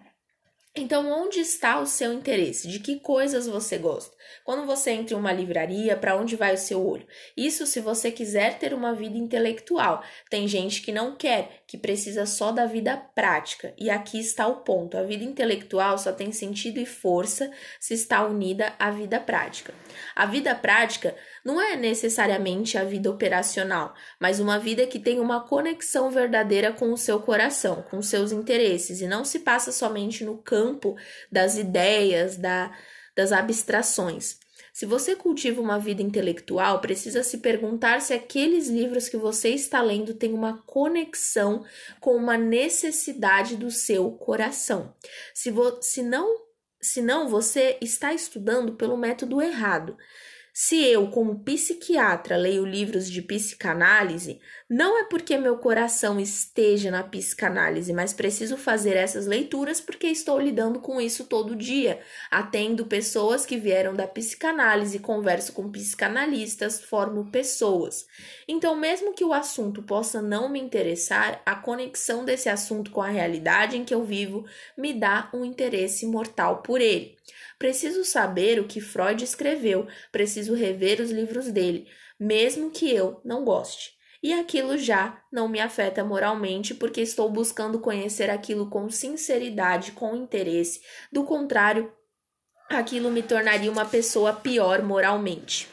Então, 0.72 1.10
onde 1.10 1.40
está 1.40 1.80
o 1.80 1.86
seu 1.86 2.12
interesse? 2.12 2.68
De 2.68 2.78
que 2.78 3.00
coisas 3.00 3.48
você 3.48 3.76
gosta? 3.76 4.16
Quando 4.44 4.64
você 4.64 4.92
entra 4.92 5.16
em 5.16 5.18
uma 5.18 5.32
livraria, 5.32 5.96
para 5.96 6.16
onde 6.16 6.36
vai 6.36 6.54
o 6.54 6.58
seu 6.58 6.86
olho? 6.86 7.04
Isso 7.36 7.66
se 7.66 7.80
você 7.80 8.12
quiser 8.12 8.56
ter 8.56 8.72
uma 8.72 8.94
vida 8.94 9.18
intelectual. 9.18 10.00
Tem 10.30 10.46
gente 10.46 10.80
que 10.80 10.92
não 10.92 11.16
quer, 11.16 11.64
que 11.66 11.76
precisa 11.76 12.24
só 12.24 12.52
da 12.52 12.66
vida 12.66 12.96
prática. 12.96 13.74
E 13.76 13.90
aqui 13.90 14.20
está 14.20 14.46
o 14.46 14.60
ponto: 14.60 14.96
a 14.96 15.02
vida 15.02 15.24
intelectual 15.24 15.98
só 15.98 16.12
tem 16.12 16.30
sentido 16.30 16.78
e 16.78 16.86
força 16.86 17.50
se 17.80 17.92
está 17.92 18.24
unida 18.24 18.72
à 18.78 18.92
vida 18.92 19.18
prática. 19.18 19.74
A 20.14 20.24
vida 20.24 20.54
prática 20.54 21.16
não 21.44 21.60
é 21.60 21.76
necessariamente 21.76 22.76
a 22.76 22.84
vida 22.84 23.10
operacional, 23.10 23.94
mas 24.18 24.40
uma 24.40 24.58
vida 24.58 24.86
que 24.86 24.98
tem 24.98 25.20
uma 25.20 25.40
conexão 25.46 26.10
verdadeira 26.10 26.72
com 26.72 26.92
o 26.92 26.98
seu 26.98 27.20
coração, 27.20 27.82
com 27.90 28.02
seus 28.02 28.32
interesses, 28.32 29.00
e 29.00 29.06
não 29.06 29.24
se 29.24 29.40
passa 29.40 29.72
somente 29.72 30.24
no 30.24 30.38
campo 30.38 30.96
das 31.30 31.56
ideias, 31.56 32.36
da, 32.36 32.76
das 33.16 33.32
abstrações. 33.32 34.38
Se 34.72 34.86
você 34.86 35.16
cultiva 35.16 35.60
uma 35.60 35.78
vida 35.78 36.00
intelectual, 36.00 36.80
precisa 36.80 37.22
se 37.22 37.38
perguntar 37.38 38.00
se 38.00 38.14
aqueles 38.14 38.68
livros 38.68 39.08
que 39.08 39.16
você 39.16 39.50
está 39.50 39.82
lendo 39.82 40.14
têm 40.14 40.32
uma 40.32 40.62
conexão 40.62 41.64
com 42.00 42.16
uma 42.16 42.38
necessidade 42.38 43.56
do 43.56 43.70
seu 43.70 44.12
coração. 44.12 44.94
Se, 45.34 45.50
não, 46.02 46.34
se 46.80 47.02
não, 47.02 47.28
você 47.28 47.76
está 47.80 48.14
estudando 48.14 48.74
pelo 48.74 48.96
método 48.96 49.42
errado. 49.42 49.98
Se 50.52 50.82
eu, 50.84 51.10
como 51.10 51.44
psiquiatra, 51.44 52.36
leio 52.36 52.64
livros 52.66 53.08
de 53.08 53.22
psicanálise, 53.22 54.40
não 54.72 54.96
é 54.96 55.02
porque 55.02 55.36
meu 55.36 55.58
coração 55.58 56.20
esteja 56.20 56.92
na 56.92 57.02
psicanálise, 57.02 57.92
mas 57.92 58.12
preciso 58.12 58.56
fazer 58.56 58.94
essas 58.94 59.26
leituras 59.26 59.80
porque 59.80 60.06
estou 60.06 60.38
lidando 60.38 60.78
com 60.78 61.00
isso 61.00 61.24
todo 61.24 61.56
dia. 61.56 62.00
Atendo 62.30 62.86
pessoas 62.86 63.44
que 63.44 63.56
vieram 63.56 63.96
da 63.96 64.06
psicanálise, 64.06 65.00
converso 65.00 65.52
com 65.52 65.72
psicanalistas, 65.72 66.80
formo 66.84 67.32
pessoas. 67.32 68.06
Então, 68.46 68.76
mesmo 68.76 69.12
que 69.12 69.24
o 69.24 69.32
assunto 69.32 69.82
possa 69.82 70.22
não 70.22 70.48
me 70.48 70.60
interessar, 70.60 71.42
a 71.44 71.56
conexão 71.56 72.24
desse 72.24 72.48
assunto 72.48 72.92
com 72.92 73.02
a 73.02 73.08
realidade 73.08 73.76
em 73.76 73.84
que 73.84 73.92
eu 73.92 74.04
vivo 74.04 74.46
me 74.78 74.94
dá 74.94 75.28
um 75.34 75.44
interesse 75.44 76.06
mortal 76.06 76.62
por 76.62 76.80
ele. 76.80 77.18
Preciso 77.58 78.04
saber 78.04 78.60
o 78.60 78.68
que 78.68 78.80
Freud 78.80 79.24
escreveu, 79.24 79.88
preciso 80.12 80.54
rever 80.54 81.00
os 81.00 81.10
livros 81.10 81.50
dele, 81.50 81.88
mesmo 82.20 82.70
que 82.70 82.88
eu 82.88 83.20
não 83.24 83.44
goste. 83.44 83.98
E 84.22 84.34
aquilo 84.34 84.76
já 84.76 85.22
não 85.32 85.48
me 85.48 85.60
afeta 85.60 86.04
moralmente 86.04 86.74
porque 86.74 87.00
estou 87.00 87.30
buscando 87.30 87.80
conhecer 87.80 88.28
aquilo 88.28 88.68
com 88.68 88.90
sinceridade, 88.90 89.92
com 89.92 90.14
interesse. 90.14 90.82
Do 91.10 91.24
contrário, 91.24 91.90
aquilo 92.68 93.10
me 93.10 93.22
tornaria 93.22 93.70
uma 93.70 93.86
pessoa 93.86 94.32
pior 94.34 94.82
moralmente. 94.82 95.68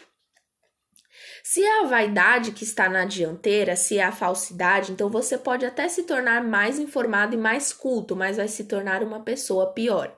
Se 1.43 1.63
é 1.63 1.81
a 1.81 1.87
vaidade 1.87 2.51
que 2.51 2.63
está 2.63 2.89
na 2.89 3.05
dianteira, 3.05 3.75
se 3.75 3.97
é 3.97 4.03
a 4.03 4.11
falsidade, 4.11 4.91
então 4.91 5.09
você 5.09 5.37
pode 5.37 5.65
até 5.65 5.87
se 5.87 6.03
tornar 6.03 6.43
mais 6.43 6.77
informado 6.77 7.35
e 7.35 7.37
mais 7.37 7.71
culto, 7.71 8.15
mas 8.15 8.35
vai 8.35 8.49
se 8.49 8.65
tornar 8.65 9.01
uma 9.01 9.21
pessoa 9.21 9.71
pior. 9.71 10.13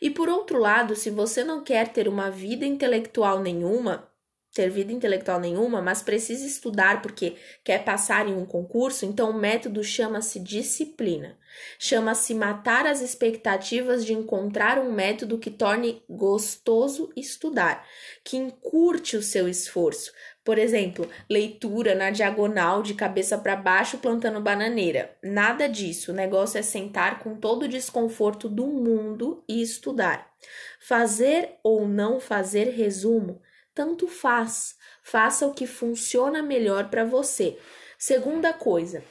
E 0.00 0.10
por 0.10 0.28
outro 0.28 0.58
lado, 0.58 0.96
se 0.96 1.10
você 1.10 1.44
não 1.44 1.62
quer 1.62 1.88
ter 1.88 2.08
uma 2.08 2.30
vida 2.30 2.66
intelectual 2.66 3.40
nenhuma, 3.40 4.08
ter 4.54 4.70
vida 4.70 4.92
intelectual 4.92 5.40
nenhuma, 5.40 5.82
mas 5.82 6.00
precisa 6.00 6.46
estudar 6.46 7.02
porque 7.02 7.34
quer 7.64 7.84
passar 7.84 8.28
em 8.28 8.34
um 8.34 8.46
concurso, 8.46 9.04
então 9.04 9.30
o 9.30 9.34
método 9.34 9.82
chama-se 9.82 10.38
disciplina. 10.38 11.36
Chama-se 11.78 12.34
matar 12.34 12.86
as 12.86 13.00
expectativas 13.00 14.04
de 14.04 14.12
encontrar 14.12 14.78
um 14.78 14.92
método 14.92 15.38
que 15.38 15.50
torne 15.50 16.02
gostoso 16.08 17.12
estudar, 17.16 17.84
que 18.22 18.36
encurte 18.36 19.16
o 19.16 19.22
seu 19.22 19.48
esforço, 19.48 20.12
por 20.44 20.58
exemplo, 20.58 21.08
leitura 21.28 21.94
na 21.94 22.10
diagonal 22.10 22.82
de 22.82 22.92
cabeça 22.92 23.38
para 23.38 23.56
baixo 23.56 23.96
plantando 23.96 24.40
bananeira. 24.42 25.16
Nada 25.22 25.66
disso. 25.66 26.12
O 26.12 26.14
negócio 26.14 26.58
é 26.58 26.62
sentar 26.62 27.20
com 27.20 27.34
todo 27.34 27.62
o 27.62 27.68
desconforto 27.68 28.46
do 28.46 28.66
mundo 28.66 29.42
e 29.48 29.62
estudar. 29.62 30.30
Fazer 30.78 31.54
ou 31.62 31.88
não 31.88 32.20
fazer 32.20 32.68
resumo, 32.74 33.40
tanto 33.74 34.06
faz. 34.06 34.76
Faça 35.02 35.46
o 35.46 35.52
que 35.52 35.66
funciona 35.66 36.42
melhor 36.42 36.88
para 36.88 37.04
você. 37.04 37.58
Segunda 37.98 38.52
coisa, 38.52 39.04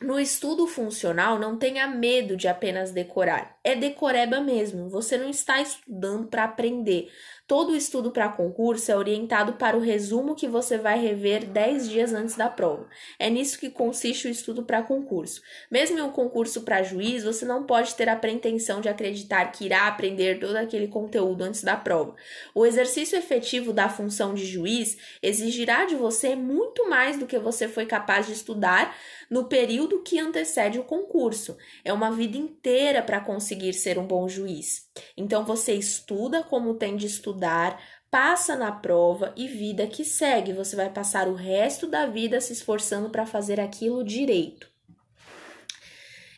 no 0.00 0.18
estudo 0.18 0.66
funcional, 0.66 1.38
não 1.38 1.58
tenha 1.58 1.86
medo 1.86 2.36
de 2.36 2.48
apenas 2.48 2.90
decorar. 2.90 3.58
É 3.62 3.74
decoreba 3.74 4.40
mesmo. 4.40 4.88
Você 4.88 5.18
não 5.18 5.28
está 5.28 5.60
estudando 5.60 6.28
para 6.28 6.44
aprender. 6.44 7.10
Todo 7.46 7.74
estudo 7.74 8.12
para 8.12 8.28
concurso 8.28 8.92
é 8.92 8.96
orientado 8.96 9.54
para 9.54 9.76
o 9.76 9.80
resumo 9.80 10.36
que 10.36 10.46
você 10.46 10.78
vai 10.78 11.00
rever 11.00 11.44
10 11.44 11.90
dias 11.90 12.14
antes 12.14 12.36
da 12.36 12.48
prova. 12.48 12.88
É 13.18 13.28
nisso 13.28 13.58
que 13.58 13.68
consiste 13.68 14.28
o 14.28 14.30
estudo 14.30 14.62
para 14.62 14.84
concurso. 14.84 15.42
Mesmo 15.68 15.98
em 15.98 16.00
um 16.00 16.12
concurso 16.12 16.62
para 16.62 16.84
juiz, 16.84 17.24
você 17.24 17.44
não 17.44 17.64
pode 17.64 17.96
ter 17.96 18.08
a 18.08 18.14
pretensão 18.14 18.80
de 18.80 18.88
acreditar 18.88 19.44
que 19.50 19.66
irá 19.66 19.88
aprender 19.88 20.38
todo 20.38 20.54
aquele 20.54 20.86
conteúdo 20.86 21.42
antes 21.42 21.64
da 21.64 21.76
prova. 21.76 22.14
O 22.54 22.64
exercício 22.64 23.18
efetivo 23.18 23.72
da 23.72 23.88
função 23.88 24.32
de 24.32 24.46
juiz 24.46 24.96
exigirá 25.20 25.84
de 25.84 25.96
você 25.96 26.36
muito 26.36 26.88
mais 26.88 27.18
do 27.18 27.26
que 27.26 27.38
você 27.38 27.66
foi 27.66 27.84
capaz 27.84 28.26
de 28.26 28.32
estudar 28.32 28.96
no 29.28 29.44
período 29.44 30.02
que 30.02 30.20
antecede 30.20 30.78
o 30.78 30.84
concurso. 30.84 31.56
É 31.84 31.92
uma 31.92 32.12
vida 32.12 32.36
inteira 32.36 33.02
para 33.02 33.20
conseguir 33.50 33.72
ser 33.72 33.98
um 33.98 34.06
bom 34.06 34.28
juiz. 34.28 34.88
Então 35.16 35.44
você 35.44 35.74
estuda 35.74 36.42
como 36.42 36.74
tem 36.74 36.96
de 36.96 37.06
estudar, 37.06 37.82
passa 38.10 38.54
na 38.54 38.70
prova 38.70 39.32
e 39.36 39.48
vida 39.48 39.86
que 39.86 40.04
segue. 40.04 40.52
Você 40.52 40.76
vai 40.76 40.88
passar 40.88 41.26
o 41.26 41.34
resto 41.34 41.86
da 41.88 42.06
vida 42.06 42.40
se 42.40 42.52
esforçando 42.52 43.10
para 43.10 43.26
fazer 43.26 43.58
aquilo 43.58 44.04
direito. 44.04 44.70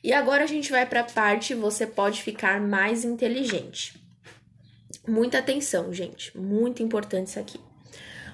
E 0.02 0.12
agora 0.12 0.44
a 0.44 0.46
gente 0.46 0.70
vai 0.70 0.86
para 0.86 1.00
a 1.00 1.04
parte 1.04 1.54
você 1.54 1.86
pode 1.86 2.22
ficar 2.22 2.60
mais 2.60 3.04
inteligente. 3.04 4.00
Muita 5.06 5.38
atenção, 5.38 5.92
gente, 5.92 6.36
muito 6.36 6.82
importante 6.82 7.28
isso 7.28 7.38
aqui. 7.38 7.60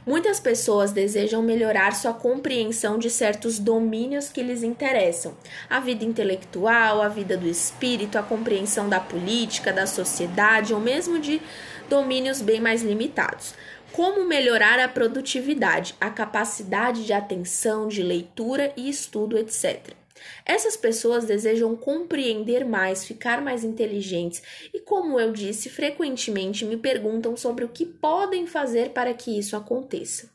Muitas 0.08 0.40
pessoas 0.40 0.90
desejam 0.90 1.42
melhorar 1.42 1.94
sua 1.94 2.14
compreensão 2.14 2.96
de 2.96 3.10
certos 3.10 3.58
domínios 3.58 4.30
que 4.30 4.42
lhes 4.42 4.62
interessam: 4.62 5.36
a 5.68 5.80
vida 5.80 6.02
intelectual, 6.02 7.02
a 7.02 7.08
vida 7.08 7.36
do 7.36 7.46
espírito, 7.46 8.16
a 8.16 8.22
compreensão 8.22 8.88
da 8.88 9.00
política, 9.00 9.70
da 9.70 9.86
sociedade 9.86 10.72
ou 10.72 10.80
mesmo 10.80 11.18
de 11.18 11.42
domínios 11.90 12.40
bem 12.40 12.58
mais 12.58 12.82
limitados. 12.82 13.52
Como 13.92 14.24
melhorar 14.24 14.78
a 14.78 14.88
produtividade, 14.88 15.94
a 16.00 16.08
capacidade 16.08 17.04
de 17.04 17.12
atenção, 17.12 17.86
de 17.86 18.02
leitura 18.02 18.72
e 18.78 18.88
estudo, 18.88 19.36
etc. 19.36 19.97
Essas 20.44 20.76
pessoas 20.76 21.24
desejam 21.24 21.76
compreender 21.76 22.64
mais, 22.64 23.04
ficar 23.04 23.40
mais 23.40 23.64
inteligentes 23.64 24.42
e, 24.72 24.80
como 24.80 25.18
eu 25.18 25.32
disse, 25.32 25.68
frequentemente 25.68 26.64
me 26.64 26.76
perguntam 26.76 27.36
sobre 27.36 27.64
o 27.64 27.68
que 27.68 27.84
podem 27.84 28.46
fazer 28.46 28.90
para 28.90 29.12
que 29.14 29.38
isso 29.38 29.56
aconteça. 29.56 30.30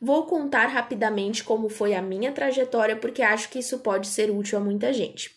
Vou 0.00 0.26
contar 0.26 0.66
rapidamente 0.66 1.42
como 1.42 1.68
foi 1.68 1.94
a 1.94 2.02
minha 2.02 2.32
trajetória, 2.32 2.96
porque 2.96 3.22
acho 3.22 3.48
que 3.48 3.58
isso 3.58 3.78
pode 3.78 4.06
ser 4.06 4.30
útil 4.30 4.58
a 4.58 4.60
muita 4.60 4.92
gente. 4.92 5.34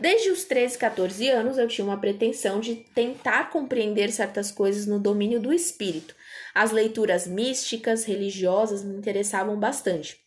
Desde 0.00 0.30
os 0.30 0.44
13, 0.44 0.78
14 0.78 1.28
anos, 1.28 1.58
eu 1.58 1.68
tinha 1.68 1.84
uma 1.84 2.00
pretensão 2.00 2.60
de 2.60 2.76
tentar 2.94 3.50
compreender 3.50 4.10
certas 4.10 4.50
coisas 4.50 4.86
no 4.86 4.98
domínio 4.98 5.40
do 5.40 5.52
espírito. 5.52 6.14
As 6.54 6.72
leituras 6.72 7.26
místicas, 7.26 8.04
religiosas 8.04 8.82
me 8.82 8.96
interessavam 8.96 9.58
bastante 9.58 10.18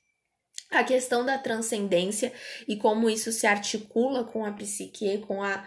a 0.79 0.83
questão 0.83 1.25
da 1.25 1.37
transcendência 1.37 2.31
e 2.67 2.75
como 2.75 3.09
isso 3.09 3.31
se 3.31 3.47
articula 3.47 4.23
com 4.23 4.45
a 4.45 4.51
psique, 4.51 5.19
com 5.19 5.43
a 5.43 5.65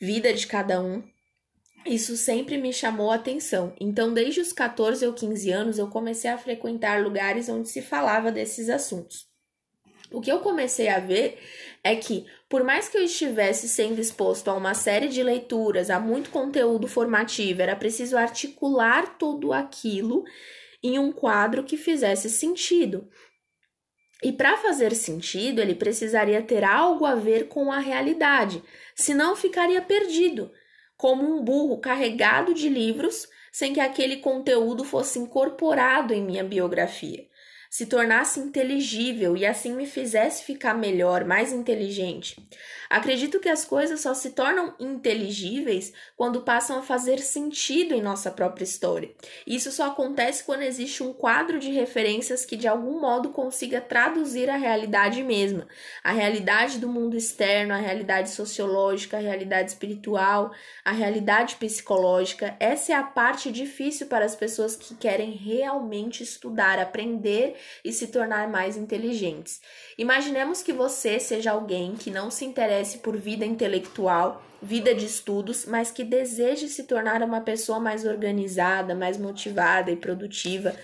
vida 0.00 0.32
de 0.32 0.46
cada 0.46 0.80
um. 0.80 1.02
isso 1.84 2.16
sempre 2.16 2.56
me 2.58 2.72
chamou 2.72 3.10
a 3.10 3.16
atenção. 3.16 3.74
Então, 3.80 4.14
desde 4.14 4.40
os 4.40 4.52
14 4.52 5.04
ou 5.06 5.12
15 5.12 5.50
anos, 5.50 5.78
eu 5.78 5.88
comecei 5.88 6.30
a 6.30 6.38
frequentar 6.38 7.02
lugares 7.02 7.48
onde 7.48 7.68
se 7.68 7.82
falava 7.82 8.30
desses 8.30 8.68
assuntos. 8.68 9.26
O 10.12 10.20
que 10.20 10.30
eu 10.30 10.40
comecei 10.40 10.88
a 10.88 11.00
ver 11.00 11.38
é 11.82 11.96
que, 11.96 12.26
por 12.48 12.62
mais 12.62 12.88
que 12.88 12.98
eu 12.98 13.02
estivesse 13.02 13.68
sendo 13.68 14.00
exposto 14.00 14.48
a 14.48 14.54
uma 14.54 14.74
série 14.74 15.08
de 15.08 15.22
leituras, 15.22 15.90
a 15.90 15.98
muito 15.98 16.30
conteúdo 16.30 16.86
formativo, 16.86 17.62
era 17.62 17.74
preciso 17.74 18.16
articular 18.16 19.18
tudo 19.18 19.52
aquilo 19.52 20.24
em 20.82 20.98
um 20.98 21.10
quadro 21.10 21.64
que 21.64 21.76
fizesse 21.76 22.28
sentido. 22.28 23.08
E 24.22 24.32
para 24.32 24.56
fazer 24.56 24.94
sentido, 24.94 25.60
ele 25.60 25.74
precisaria 25.74 26.40
ter 26.42 26.62
algo 26.62 27.04
a 27.04 27.14
ver 27.14 27.48
com 27.48 27.72
a 27.72 27.78
realidade, 27.78 28.62
senão 28.94 29.34
ficaria 29.34 29.82
perdido 29.82 30.52
como 30.96 31.24
um 31.24 31.42
burro 31.42 31.78
carregado 31.78 32.54
de 32.54 32.68
livros 32.68 33.28
sem 33.50 33.72
que 33.72 33.80
aquele 33.80 34.18
conteúdo 34.18 34.84
fosse 34.84 35.18
incorporado 35.18 36.14
em 36.14 36.22
minha 36.22 36.44
biografia 36.44 37.26
se 37.72 37.86
tornasse 37.86 38.38
inteligível 38.38 39.34
e 39.34 39.46
assim 39.46 39.74
me 39.74 39.86
fizesse 39.86 40.44
ficar 40.44 40.74
melhor, 40.74 41.24
mais 41.24 41.54
inteligente. 41.54 42.36
Acredito 42.90 43.40
que 43.40 43.48
as 43.48 43.64
coisas 43.64 44.02
só 44.02 44.12
se 44.12 44.32
tornam 44.32 44.74
inteligíveis 44.78 45.90
quando 46.14 46.42
passam 46.42 46.78
a 46.78 46.82
fazer 46.82 47.18
sentido 47.20 47.94
em 47.94 48.02
nossa 48.02 48.30
própria 48.30 48.64
história. 48.64 49.10
Isso 49.46 49.72
só 49.72 49.86
acontece 49.86 50.44
quando 50.44 50.60
existe 50.60 51.02
um 51.02 51.14
quadro 51.14 51.58
de 51.58 51.70
referências 51.70 52.44
que 52.44 52.58
de 52.58 52.68
algum 52.68 53.00
modo 53.00 53.30
consiga 53.30 53.80
traduzir 53.80 54.50
a 54.50 54.58
realidade 54.58 55.22
mesma, 55.22 55.66
a 56.04 56.12
realidade 56.12 56.78
do 56.78 56.90
mundo 56.90 57.16
externo, 57.16 57.72
a 57.72 57.78
realidade 57.78 58.28
sociológica, 58.28 59.16
a 59.16 59.20
realidade 59.20 59.70
espiritual, 59.70 60.52
a 60.84 60.92
realidade 60.92 61.56
psicológica. 61.56 62.54
Essa 62.60 62.92
é 62.92 62.94
a 62.94 63.02
parte 63.02 63.50
difícil 63.50 64.08
para 64.08 64.26
as 64.26 64.36
pessoas 64.36 64.76
que 64.76 64.94
querem 64.94 65.30
realmente 65.30 66.22
estudar, 66.22 66.78
aprender 66.78 67.56
e 67.84 67.92
se 67.92 68.08
tornar 68.08 68.48
mais 68.48 68.76
inteligentes. 68.76 69.60
Imaginemos 69.96 70.62
que 70.62 70.72
você 70.72 71.18
seja 71.18 71.52
alguém 71.52 71.94
que 71.94 72.10
não 72.10 72.30
se 72.30 72.44
interesse 72.44 72.98
por 72.98 73.16
vida 73.16 73.44
intelectual, 73.44 74.42
vida 74.62 74.94
de 74.94 75.04
estudos, 75.04 75.66
mas 75.66 75.90
que 75.90 76.04
deseje 76.04 76.68
se 76.68 76.84
tornar 76.84 77.22
uma 77.22 77.40
pessoa 77.40 77.80
mais 77.80 78.04
organizada, 78.04 78.94
mais 78.94 79.18
motivada 79.18 79.90
e 79.90 79.96
produtiva, 79.96 80.74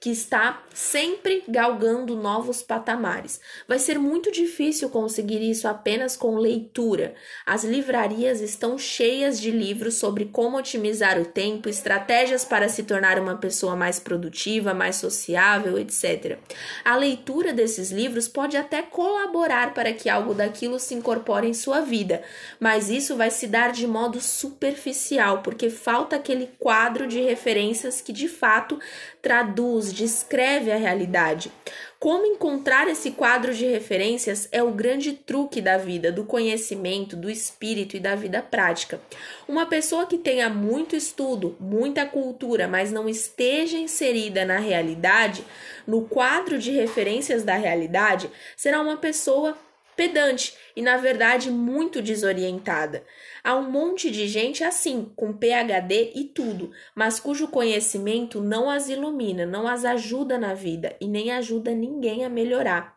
que 0.00 0.10
está 0.10 0.62
sempre 0.74 1.42
galgando 1.48 2.14
novos 2.14 2.62
patamares. 2.62 3.40
Vai 3.66 3.78
ser 3.78 3.98
muito 3.98 4.30
difícil 4.30 4.88
conseguir 4.90 5.42
isso 5.42 5.66
apenas 5.66 6.16
com 6.16 6.36
leitura. 6.36 7.14
As 7.44 7.64
livrarias 7.64 8.40
estão 8.40 8.78
cheias 8.78 9.40
de 9.40 9.50
livros 9.50 9.94
sobre 9.94 10.26
como 10.26 10.58
otimizar 10.58 11.20
o 11.20 11.24
tempo, 11.24 11.68
estratégias 11.68 12.44
para 12.44 12.68
se 12.68 12.82
tornar 12.82 13.18
uma 13.18 13.36
pessoa 13.36 13.74
mais 13.74 13.98
produtiva, 13.98 14.74
mais 14.74 14.96
sociável, 14.96 15.78
etc. 15.78 16.38
A 16.84 16.96
leitura 16.96 17.52
desses 17.52 17.90
livros 17.90 18.28
pode 18.28 18.56
até 18.56 18.82
colaborar 18.82 19.74
para 19.74 19.92
que 19.92 20.08
algo 20.08 20.34
daquilo 20.34 20.78
se 20.78 20.94
incorpore 20.94 21.48
em 21.48 21.54
sua 21.54 21.80
vida, 21.80 22.22
mas 22.60 22.90
isso 22.90 23.16
vai 23.16 23.25
se 23.30 23.46
dar 23.46 23.72
de 23.72 23.86
modo 23.86 24.20
superficial, 24.20 25.42
porque 25.42 25.70
falta 25.70 26.16
aquele 26.16 26.50
quadro 26.58 27.06
de 27.06 27.20
referências 27.20 28.00
que 28.00 28.12
de 28.12 28.28
fato 28.28 28.78
traduz, 29.20 29.92
descreve 29.92 30.70
a 30.70 30.76
realidade. 30.76 31.50
Como 31.98 32.26
encontrar 32.26 32.86
esse 32.88 33.10
quadro 33.12 33.54
de 33.54 33.66
referências 33.66 34.48
é 34.52 34.62
o 34.62 34.70
grande 34.70 35.14
truque 35.14 35.60
da 35.60 35.78
vida, 35.78 36.12
do 36.12 36.24
conhecimento, 36.24 37.16
do 37.16 37.30
espírito 37.30 37.96
e 37.96 38.00
da 38.00 38.14
vida 38.14 38.42
prática. 38.42 39.00
Uma 39.48 39.66
pessoa 39.66 40.06
que 40.06 40.18
tenha 40.18 40.48
muito 40.48 40.94
estudo, 40.94 41.56
muita 41.58 42.04
cultura, 42.04 42.68
mas 42.68 42.92
não 42.92 43.08
esteja 43.08 43.78
inserida 43.78 44.44
na 44.44 44.58
realidade, 44.58 45.44
no 45.86 46.02
quadro 46.02 46.58
de 46.58 46.70
referências 46.70 47.42
da 47.42 47.56
realidade, 47.56 48.30
será 48.56 48.80
uma 48.80 48.98
pessoa 48.98 49.56
pedante 49.96 50.54
e, 50.76 50.82
na 50.82 50.96
verdade, 50.96 51.50
muito 51.50 52.02
desorientada. 52.02 53.02
Há 53.42 53.56
um 53.56 53.70
monte 53.70 54.10
de 54.10 54.28
gente 54.28 54.62
assim, 54.62 55.10
com 55.16 55.32
PhD 55.32 56.12
e 56.14 56.24
tudo, 56.24 56.70
mas 56.94 57.18
cujo 57.18 57.48
conhecimento 57.48 58.40
não 58.40 58.68
as 58.68 58.88
ilumina, 58.88 59.46
não 59.46 59.66
as 59.66 59.84
ajuda 59.84 60.38
na 60.38 60.52
vida 60.52 60.94
e 61.00 61.08
nem 61.08 61.32
ajuda 61.32 61.72
ninguém 61.72 62.24
a 62.24 62.28
melhorar. 62.28 62.96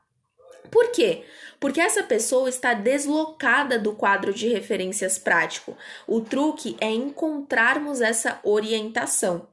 Por 0.69 0.91
quê? 0.91 1.23
Porque 1.59 1.81
essa 1.81 2.03
pessoa 2.03 2.47
está 2.47 2.73
deslocada 2.73 3.79
do 3.79 3.93
quadro 3.93 4.33
de 4.33 4.47
referências 4.47 5.17
prático. 5.17 5.75
O 6.07 6.21
truque 6.21 6.77
é 6.79 6.91
encontrarmos 6.91 8.01
essa 8.01 8.39
orientação. 8.43 9.47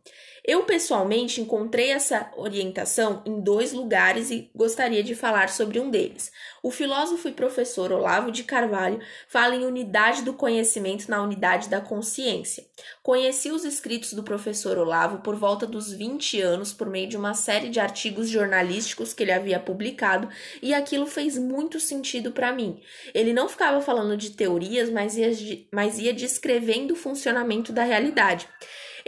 Eu 0.47 0.63
pessoalmente 0.63 1.41
encontrei 1.41 1.91
essa 1.91 2.31
orientação 2.37 3.21
em 3.27 3.41
dois 3.41 3.73
lugares 3.73 4.31
e 4.31 4.49
gostaria 4.55 5.03
de 5.03 5.13
falar 5.13 5.49
sobre 5.49 5.81
um 5.81 5.91
deles. 5.91 6.31
O 6.63 6.71
filósofo 6.71 7.29
e 7.29 7.33
professor 7.33 7.91
Olavo 7.91 8.31
de 8.31 8.45
Carvalho 8.45 9.01
fala 9.27 9.57
em 9.57 9.65
unidade 9.65 10.23
do 10.23 10.33
conhecimento 10.33 11.11
na 11.11 11.21
unidade 11.21 11.69
da 11.69 11.81
consciência. 11.81 12.65
Conheci 13.03 13.51
os 13.51 13.65
escritos 13.65 14.13
do 14.13 14.23
professor 14.23 14.79
Olavo 14.79 15.19
por 15.19 15.35
volta 15.35 15.67
dos 15.67 15.93
20 15.93 16.41
anos 16.41 16.73
por 16.73 16.89
meio 16.89 17.09
de 17.09 17.17
uma 17.17 17.35
série 17.35 17.69
de 17.69 17.81
artigos 17.81 18.29
jornalísticos 18.29 19.13
que 19.13 19.25
ele 19.25 19.33
havia 19.33 19.59
publicado 19.59 20.29
e 20.63 20.73
aquilo 20.73 21.07
fez 21.07 21.37
muito 21.37 21.81
sentido 21.81 22.31
para 22.31 22.53
mim. 22.53 22.81
Ele 23.13 23.33
não 23.33 23.49
ficava 23.49 23.81
falando 23.81 24.17
de 24.17 24.31
teorias, 24.31 24.91
mas 24.91 25.17
ia, 25.17 25.31
mas 25.73 25.99
ia 25.99 26.13
descrevendo 26.13 26.93
o 26.93 26.97
funcionamento 26.97 27.73
da 27.73 27.83
realidade. 27.83 28.49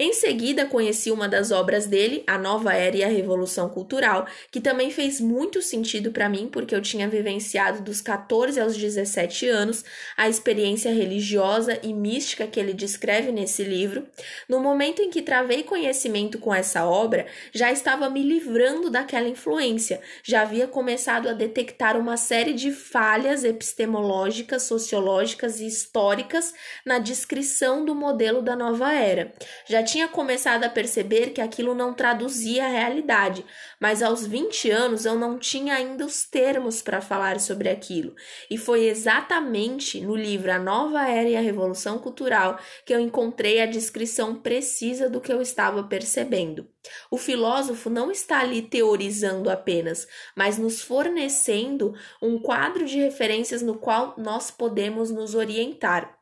Em 0.01 0.13
seguida, 0.13 0.65
conheci 0.65 1.11
uma 1.11 1.29
das 1.29 1.51
obras 1.51 1.85
dele, 1.85 2.23
A 2.25 2.39
Nova 2.39 2.73
Era 2.73 2.97
e 2.97 3.03
a 3.03 3.09
Revolução 3.09 3.69
Cultural, 3.69 4.29
que 4.49 4.61
também 4.61 4.93
fez 4.93 5.21
muito 5.21 5.61
sentido 5.61 6.13
para 6.13 6.29
mim, 6.29 6.49
porque 6.53 6.73
eu 6.73 6.81
tinha 6.81 7.09
vivenciado 7.09 7.83
dos 7.83 8.01
14 8.01 8.61
aos 8.61 8.77
17 8.77 9.49
anos 9.49 9.85
a 10.17 10.29
experiência 10.29 10.95
religiosa 10.95 11.81
e 11.83 11.93
mística 11.93 12.47
que 12.47 12.61
ele 12.61 12.73
descreve 12.73 13.33
nesse 13.33 13.65
livro. 13.65 14.07
No 14.49 14.61
momento 14.61 15.03
em 15.03 15.11
que 15.11 15.21
travei 15.21 15.65
conhecimento 15.65 16.39
com 16.39 16.55
essa 16.55 16.87
obra, 16.87 17.27
já 17.53 17.73
estava 17.73 18.09
me 18.09 18.23
livrando 18.23 18.91
daquela 18.91 19.27
influência, 19.27 20.01
já 20.23 20.43
havia 20.43 20.69
começado 20.69 21.29
a 21.29 21.33
detectar 21.33 21.99
uma 21.99 22.17
série 22.17 22.53
de 22.53 22.71
falhas 22.71 23.43
epistemológicas, 23.43 24.63
sociológicas 24.63 25.59
e 25.59 25.67
históricas 25.67 26.55
na 26.87 27.01
descrição 27.01 27.85
do 27.85 27.97
modelo 27.97 28.41
da 28.41 28.55
nova 28.55 28.93
era. 28.93 29.35
Já 29.67 29.88
tinha 29.89 30.09
começado 30.09 30.65
a 30.65 30.69
perceber 30.69 31.31
que 31.31 31.41
aquilo 31.41 31.75
não 31.75 31.95
traduzia 31.95 32.65
a 32.65 32.69
realidade, 32.69 33.45
mas 33.81 34.03
aos 34.03 34.27
20 34.27 34.71
anos 34.71 35.05
eu 35.05 35.17
não 35.17 35.39
tinha 35.39 35.75
ainda 35.75 36.05
os 36.05 36.25
termos 36.25 36.83
para 36.83 37.01
falar 37.01 37.41
sobre 37.41 37.69
aquilo. 37.69 38.15
E 38.51 38.59
foi 38.59 38.87
exatamente 38.87 40.01
no 40.01 40.15
livro 40.15 40.53
A 40.53 40.59
Nova 40.59 41.09
Era 41.09 41.29
e 41.29 41.37
a 41.37 41.41
Revolução 41.41 41.99
Cultural 41.99 42.59
que 42.85 42.95
eu 42.95 43.01
encontrei 43.01 43.61
a 43.61 43.67
descrição 43.67 44.35
precisa 44.35 45.09
do 45.09 45.21
que 45.21 45.33
eu 45.33 45.41
estava 45.41 45.83
percebendo. 45.85 46.69
O 47.11 47.17
filósofo 47.17 47.89
não 47.89 48.11
está 48.11 48.41
ali 48.41 48.63
teorizando 48.63 49.51
apenas, 49.51 50.07
mas 50.37 50.59
nos 50.59 50.83
fornecendo 50.83 51.95
um 52.23 52.39
quadro 52.39 52.85
de 52.85 52.99
referências 52.99 53.63
no 53.63 53.79
qual 53.79 54.15
nós 54.19 54.51
podemos 54.51 55.11
nos 55.11 55.35
orientar. 55.35 56.18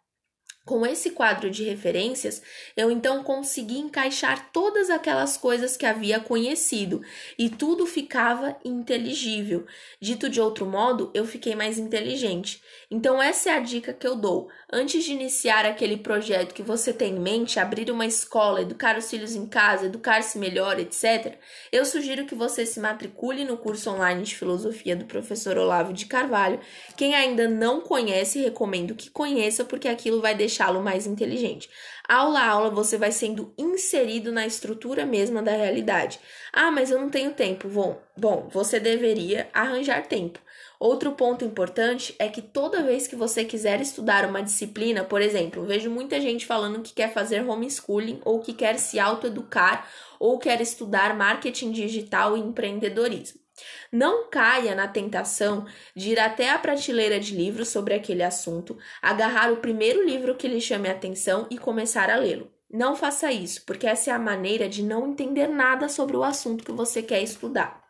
Com 0.66 0.84
esse 0.84 1.12
quadro 1.12 1.48
de 1.48 1.62
referências, 1.62 2.42
eu 2.76 2.90
então 2.90 3.22
consegui 3.22 3.78
encaixar 3.78 4.50
todas 4.52 4.90
aquelas 4.90 5.36
coisas 5.36 5.76
que 5.76 5.86
havia 5.86 6.18
conhecido 6.18 7.02
e 7.38 7.48
tudo 7.48 7.86
ficava 7.86 8.56
inteligível. 8.64 9.64
Dito 10.00 10.28
de 10.28 10.40
outro 10.40 10.66
modo, 10.66 11.08
eu 11.14 11.24
fiquei 11.24 11.54
mais 11.54 11.78
inteligente. 11.78 12.60
Então, 12.90 13.22
essa 13.22 13.50
é 13.50 13.52
a 13.52 13.60
dica 13.60 13.92
que 13.92 14.08
eu 14.08 14.16
dou. 14.16 14.48
Antes 14.72 15.04
de 15.04 15.12
iniciar 15.12 15.64
aquele 15.64 15.98
projeto 15.98 16.52
que 16.52 16.64
você 16.64 16.92
tem 16.92 17.14
em 17.14 17.20
mente, 17.20 17.60
abrir 17.60 17.88
uma 17.88 18.04
escola, 18.04 18.62
educar 18.62 18.98
os 18.98 19.08
filhos 19.08 19.36
em 19.36 19.46
casa, 19.46 19.86
educar-se 19.86 20.36
melhor, 20.36 20.80
etc., 20.80 21.36
eu 21.70 21.84
sugiro 21.84 22.26
que 22.26 22.34
você 22.34 22.66
se 22.66 22.80
matricule 22.80 23.44
no 23.44 23.56
curso 23.56 23.88
online 23.90 24.24
de 24.24 24.34
filosofia 24.34 24.96
do 24.96 25.04
professor 25.04 25.56
Olavo 25.58 25.92
de 25.92 26.06
Carvalho. 26.06 26.58
Quem 26.96 27.14
ainda 27.14 27.48
não 27.48 27.80
conhece, 27.80 28.40
recomendo 28.40 28.96
que 28.96 29.10
conheça, 29.10 29.64
porque 29.64 29.86
aquilo 29.86 30.20
vai 30.20 30.34
deixá-lo 30.56 30.82
mais 30.82 31.06
inteligente. 31.06 31.68
Aula 32.08 32.40
a 32.40 32.48
aula, 32.48 32.70
você 32.70 32.96
vai 32.96 33.12
sendo 33.12 33.52
inserido 33.58 34.32
na 34.32 34.46
estrutura 34.46 35.04
mesma 35.04 35.42
da 35.42 35.52
realidade. 35.52 36.18
Ah, 36.52 36.70
mas 36.70 36.90
eu 36.90 36.98
não 36.98 37.10
tenho 37.10 37.32
tempo. 37.32 37.68
Bom, 37.68 38.00
bom 38.16 38.48
você 38.50 38.80
deveria 38.80 39.48
arranjar 39.52 40.06
tempo. 40.06 40.38
Outro 40.78 41.12
ponto 41.12 41.44
importante 41.44 42.14
é 42.18 42.28
que 42.28 42.42
toda 42.42 42.82
vez 42.82 43.06
que 43.06 43.16
você 43.16 43.44
quiser 43.44 43.80
estudar 43.80 44.28
uma 44.28 44.42
disciplina, 44.42 45.04
por 45.04 45.22
exemplo, 45.22 45.64
vejo 45.64 45.90
muita 45.90 46.20
gente 46.20 46.46
falando 46.46 46.82
que 46.82 46.92
quer 46.92 47.12
fazer 47.12 47.46
homeschooling 47.46 48.20
ou 48.24 48.40
que 48.40 48.52
quer 48.52 48.78
se 48.78 48.98
autoeducar 48.98 49.88
ou 50.18 50.38
quer 50.38 50.60
estudar 50.60 51.16
marketing 51.16 51.72
digital 51.72 52.36
e 52.36 52.40
empreendedorismo. 52.40 53.45
Não 53.90 54.28
caia 54.28 54.74
na 54.74 54.88
tentação 54.88 55.66
de 55.94 56.10
ir 56.10 56.18
até 56.18 56.50
a 56.50 56.58
prateleira 56.58 57.18
de 57.18 57.34
livros 57.34 57.68
sobre 57.68 57.94
aquele 57.94 58.22
assunto, 58.22 58.76
agarrar 59.00 59.52
o 59.52 59.58
primeiro 59.58 60.04
livro 60.04 60.34
que 60.34 60.48
lhe 60.48 60.60
chame 60.60 60.88
a 60.88 60.92
atenção 60.92 61.46
e 61.50 61.58
começar 61.58 62.10
a 62.10 62.16
lê-lo. 62.16 62.50
Não 62.70 62.96
faça 62.96 63.30
isso, 63.32 63.64
porque 63.64 63.86
essa 63.86 64.10
é 64.10 64.12
a 64.12 64.18
maneira 64.18 64.68
de 64.68 64.82
não 64.82 65.08
entender 65.08 65.46
nada 65.46 65.88
sobre 65.88 66.16
o 66.16 66.24
assunto 66.24 66.64
que 66.64 66.72
você 66.72 67.02
quer 67.02 67.22
estudar. 67.22 67.86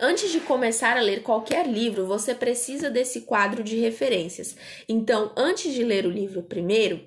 Antes 0.00 0.30
de 0.30 0.38
começar 0.38 0.96
a 0.96 1.00
ler 1.00 1.22
qualquer 1.22 1.66
livro, 1.66 2.06
você 2.06 2.34
precisa 2.34 2.88
desse 2.88 3.22
quadro 3.22 3.64
de 3.64 3.76
referências. 3.76 4.56
Então, 4.88 5.32
antes 5.36 5.74
de 5.74 5.82
ler 5.82 6.06
o 6.06 6.10
livro 6.10 6.42
primeiro, 6.42 7.04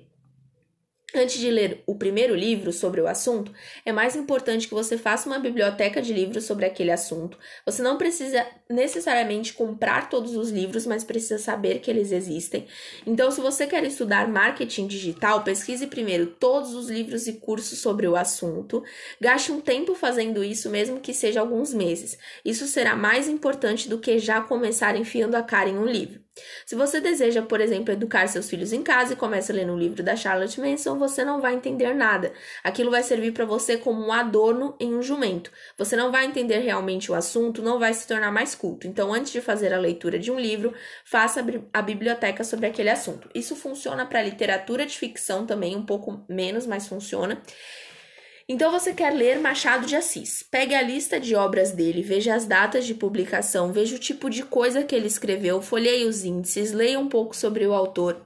Antes 1.14 1.38
de 1.38 1.50
ler 1.50 1.82
o 1.86 1.94
primeiro 1.94 2.34
livro 2.34 2.72
sobre 2.72 2.98
o 2.98 3.06
assunto, 3.06 3.52
é 3.84 3.92
mais 3.92 4.16
importante 4.16 4.66
que 4.66 4.72
você 4.72 4.96
faça 4.96 5.28
uma 5.28 5.38
biblioteca 5.38 6.00
de 6.00 6.10
livros 6.10 6.44
sobre 6.44 6.64
aquele 6.64 6.90
assunto. 6.90 7.38
Você 7.66 7.82
não 7.82 7.98
precisa 7.98 8.46
necessariamente 8.68 9.52
comprar 9.52 10.08
todos 10.08 10.34
os 10.34 10.50
livros, 10.50 10.86
mas 10.86 11.04
precisa 11.04 11.38
saber 11.38 11.80
que 11.80 11.90
eles 11.90 12.12
existem. 12.12 12.66
Então, 13.06 13.30
se 13.30 13.42
você 13.42 13.66
quer 13.66 13.84
estudar 13.84 14.26
marketing 14.26 14.86
digital, 14.86 15.44
pesquise 15.44 15.86
primeiro 15.86 16.26
todos 16.26 16.74
os 16.74 16.88
livros 16.88 17.26
e 17.26 17.34
cursos 17.34 17.78
sobre 17.78 18.08
o 18.08 18.16
assunto. 18.16 18.82
Gaste 19.20 19.52
um 19.52 19.60
tempo 19.60 19.94
fazendo 19.94 20.42
isso, 20.42 20.70
mesmo 20.70 20.98
que 20.98 21.12
seja 21.12 21.40
alguns 21.40 21.74
meses. 21.74 22.16
Isso 22.42 22.66
será 22.66 22.96
mais 22.96 23.28
importante 23.28 23.86
do 23.86 23.98
que 23.98 24.18
já 24.18 24.40
começar 24.40 24.96
enfiando 24.96 25.34
a 25.34 25.42
cara 25.42 25.68
em 25.68 25.76
um 25.76 25.86
livro. 25.86 26.22
Se 26.64 26.74
você 26.74 27.00
deseja, 27.00 27.42
por 27.42 27.60
exemplo, 27.60 27.92
educar 27.92 28.26
seus 28.26 28.48
filhos 28.48 28.72
em 28.72 28.82
casa 28.82 29.12
e 29.12 29.16
começa 29.16 29.52
ler 29.52 29.68
um 29.70 29.78
livro 29.78 30.02
da 30.02 30.16
Charlotte 30.16 30.58
Manson, 30.60 30.98
você 30.98 31.24
não 31.24 31.40
vai 31.40 31.54
entender 31.54 31.94
nada. 31.94 32.32
Aquilo 32.64 32.90
vai 32.90 33.02
servir 33.02 33.32
para 33.32 33.44
você 33.44 33.76
como 33.76 34.02
um 34.06 34.12
adorno 34.12 34.74
em 34.80 34.94
um 34.94 35.02
jumento. 35.02 35.50
Você 35.76 35.94
não 35.94 36.10
vai 36.10 36.24
entender 36.24 36.58
realmente 36.60 37.12
o 37.12 37.14
assunto, 37.14 37.62
não 37.62 37.78
vai 37.78 37.92
se 37.92 38.06
tornar 38.06 38.32
mais 38.32 38.54
culto. 38.54 38.86
Então, 38.86 39.12
antes 39.12 39.30
de 39.30 39.40
fazer 39.42 39.74
a 39.74 39.78
leitura 39.78 40.18
de 40.18 40.30
um 40.30 40.40
livro, 40.40 40.72
faça 41.04 41.44
a 41.72 41.82
biblioteca 41.82 42.42
sobre 42.44 42.66
aquele 42.66 42.88
assunto. 42.88 43.28
Isso 43.34 43.54
funciona 43.54 44.06
para 44.06 44.22
literatura 44.22 44.86
de 44.86 44.96
ficção 44.96 45.44
também, 45.44 45.76
um 45.76 45.84
pouco 45.84 46.24
menos, 46.28 46.66
mas 46.66 46.88
funciona. 46.88 47.42
Então 48.52 48.70
você 48.70 48.92
quer 48.92 49.14
ler 49.14 49.40
Machado 49.40 49.86
de 49.86 49.96
Assis. 49.96 50.42
Pegue 50.42 50.74
a 50.74 50.82
lista 50.82 51.18
de 51.18 51.34
obras 51.34 51.72
dele, 51.72 52.02
veja 52.02 52.34
as 52.34 52.44
datas 52.44 52.84
de 52.84 52.92
publicação, 52.92 53.72
veja 53.72 53.96
o 53.96 53.98
tipo 53.98 54.28
de 54.28 54.42
coisa 54.42 54.82
que 54.82 54.94
ele 54.94 55.06
escreveu, 55.06 55.62
folheie 55.62 56.04
os 56.04 56.22
índices, 56.22 56.70
leia 56.70 57.00
um 57.00 57.08
pouco 57.08 57.34
sobre 57.34 57.66
o 57.66 57.72
autor. 57.72 58.20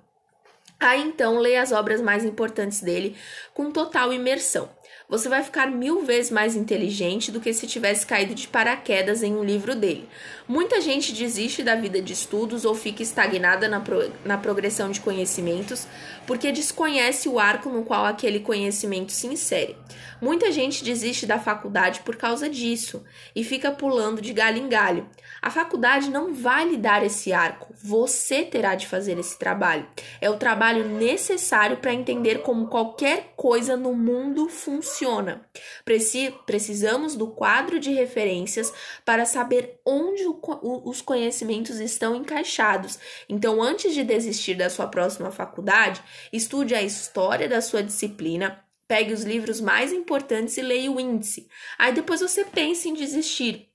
Aí 0.80 1.00
então 1.00 1.38
leia 1.38 1.62
as 1.62 1.70
obras 1.70 2.02
mais 2.02 2.24
importantes 2.24 2.82
dele 2.82 3.14
com 3.54 3.70
total 3.70 4.12
imersão. 4.12 4.68
Você 5.08 5.28
vai 5.28 5.44
ficar 5.44 5.70
mil 5.70 6.02
vezes 6.02 6.32
mais 6.32 6.56
inteligente 6.56 7.30
do 7.30 7.40
que 7.40 7.52
se 7.52 7.68
tivesse 7.68 8.04
caído 8.04 8.34
de 8.34 8.48
paraquedas 8.48 9.22
em 9.22 9.32
um 9.32 9.44
livro 9.44 9.76
dele. 9.76 10.08
Muita 10.48 10.80
gente 10.80 11.12
desiste 11.12 11.60
da 11.64 11.74
vida 11.74 12.00
de 12.00 12.12
estudos 12.12 12.64
ou 12.64 12.72
fica 12.72 13.02
estagnada 13.02 13.68
na, 13.68 13.80
pro, 13.80 14.12
na 14.24 14.38
progressão 14.38 14.92
de 14.92 15.00
conhecimentos 15.00 15.88
porque 16.24 16.52
desconhece 16.52 17.28
o 17.28 17.40
arco 17.40 17.68
no 17.68 17.82
qual 17.82 18.04
aquele 18.04 18.38
conhecimento 18.38 19.10
se 19.10 19.26
insere. 19.26 19.76
Muita 20.20 20.52
gente 20.52 20.84
desiste 20.84 21.26
da 21.26 21.38
faculdade 21.38 22.00
por 22.00 22.16
causa 22.16 22.48
disso 22.48 23.04
e 23.34 23.42
fica 23.42 23.72
pulando 23.72 24.22
de 24.22 24.32
galho 24.32 24.58
em 24.58 24.68
galho. 24.68 25.08
A 25.42 25.50
faculdade 25.50 26.10
não 26.10 26.32
vai 26.32 26.64
lhe 26.64 26.76
dar 26.76 27.04
esse 27.04 27.32
arco, 27.32 27.74
você 27.82 28.42
terá 28.42 28.74
de 28.74 28.86
fazer 28.86 29.18
esse 29.18 29.38
trabalho. 29.38 29.86
É 30.20 30.30
o 30.30 30.38
trabalho 30.38 30.88
necessário 30.88 31.76
para 31.76 31.92
entender 31.92 32.42
como 32.42 32.68
qualquer 32.68 33.32
coisa 33.36 33.76
no 33.76 33.94
mundo 33.94 34.48
funciona. 34.48 35.42
Preci 35.84 36.34
precisamos 36.46 37.14
do 37.14 37.28
quadro 37.28 37.78
de 37.78 37.92
referências 37.92 38.72
para 39.04 39.24
saber 39.24 39.78
onde 39.84 40.24
o, 40.26 40.34
os 40.62 41.00
conhecimentos 41.00 41.80
estão 41.80 42.14
encaixados. 42.14 42.98
Então, 43.28 43.62
antes 43.62 43.94
de 43.94 44.04
desistir 44.04 44.54
da 44.54 44.70
sua 44.70 44.86
próxima 44.86 45.30
faculdade, 45.30 46.02
estude 46.32 46.74
a 46.74 46.82
história 46.82 47.48
da 47.48 47.60
sua 47.60 47.82
disciplina 47.82 48.64
Pegue 48.88 49.12
os 49.12 49.24
livros 49.24 49.60
mais 49.60 49.92
importantes 49.92 50.56
e 50.56 50.62
leia 50.62 50.90
o 50.90 51.00
índice. 51.00 51.48
Aí 51.76 51.92
depois 51.92 52.20
você 52.20 52.44
pense 52.44 52.88
em 52.88 52.94
desistir. 52.94 53.68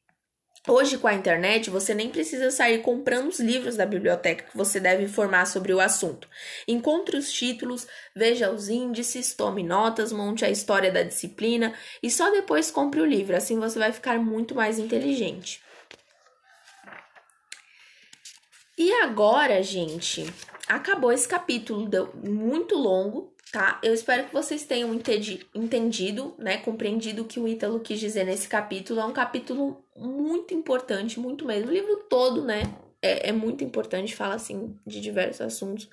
Hoje, 0.68 0.98
com 0.98 1.08
a 1.08 1.14
internet, 1.14 1.72
você 1.72 1.94
nem 1.94 2.10
precisa 2.10 2.52
sair 2.52 2.82
comprando 2.84 3.28
os 3.28 3.40
livros 3.40 3.76
da 3.76 3.86
biblioteca 3.86 4.46
que 4.50 4.56
você 4.56 4.80
deve 4.80 5.04
informar 5.04 5.48
sobre 5.48 5.74
o 5.74 5.80
assunto. 5.80 6.30
Encontre 6.68 7.18
os 7.18 7.34
títulos, 7.34 7.88
veja 8.16 8.52
os 8.52 8.70
índices, 8.70 9.34
tome 9.34 9.64
notas, 9.64 10.12
monte 10.12 10.46
a 10.46 10.52
história 10.52 10.92
da 10.92 11.02
disciplina 11.02 11.74
e 12.02 12.12
só 12.12 12.30
depois 12.30 12.70
compre 12.70 13.02
o 13.02 13.06
livro. 13.06 13.36
Assim 13.36 13.60
você 13.60 13.80
vai 13.80 13.92
ficar 13.92 14.20
muito 14.20 14.54
mais 14.54 14.78
inteligente. 14.78 15.62
E 18.84 18.92
agora, 18.94 19.62
gente, 19.62 20.26
acabou 20.68 21.12
esse 21.12 21.28
capítulo, 21.28 21.88
deu 21.88 22.10
muito 22.16 22.76
longo, 22.76 23.32
tá? 23.52 23.80
Eu 23.84 23.94
espero 23.94 24.26
que 24.26 24.34
vocês 24.34 24.64
tenham 24.64 24.92
entendido, 24.92 26.34
né, 26.40 26.58
compreendido 26.58 27.22
o 27.22 27.26
que 27.26 27.40
o 27.40 27.48
Ítalo 27.48 27.80
quis 27.80 28.00
dizer 28.00 28.24
nesse 28.24 28.48
capítulo. 28.48 29.00
É 29.00 29.06
um 29.06 29.14
capítulo 29.14 29.86
muito 29.96 30.56
importante, 30.56 31.20
muito 31.20 31.46
mesmo. 31.46 31.70
O 31.70 31.74
livro 31.74 31.96
todo, 32.10 32.44
né, 32.44 32.64
é, 33.02 33.30
é 33.30 33.32
muito 33.32 33.64
importante, 33.64 34.16
fala 34.16 34.36
assim 34.36 34.78
de 34.86 35.02
diversos 35.02 35.42
assuntos. 35.42 35.90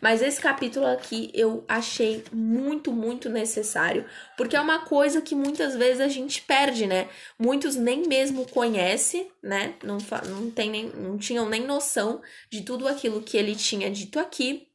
Mas 0.00 0.20
esse 0.20 0.40
capítulo 0.40 0.86
aqui 0.86 1.30
eu 1.32 1.64
achei 1.68 2.24
muito, 2.32 2.92
muito 2.92 3.28
necessário, 3.28 4.04
porque 4.36 4.56
é 4.56 4.60
uma 4.60 4.84
coisa 4.84 5.22
que 5.22 5.34
muitas 5.34 5.76
vezes 5.76 6.00
a 6.00 6.08
gente 6.08 6.42
perde, 6.42 6.86
né? 6.86 7.08
Muitos 7.38 7.76
nem 7.76 8.06
mesmo 8.08 8.46
conhecem, 8.46 9.30
né? 9.42 9.74
Não, 9.84 9.98
não, 10.28 10.50
tem 10.50 10.70
nem, 10.70 10.88
não 10.88 11.16
tinham 11.16 11.48
nem 11.48 11.64
noção 11.64 12.20
de 12.50 12.62
tudo 12.62 12.88
aquilo 12.88 13.22
que 13.22 13.36
ele 13.36 13.54
tinha 13.54 13.90
dito 13.90 14.18
aqui. 14.18 14.66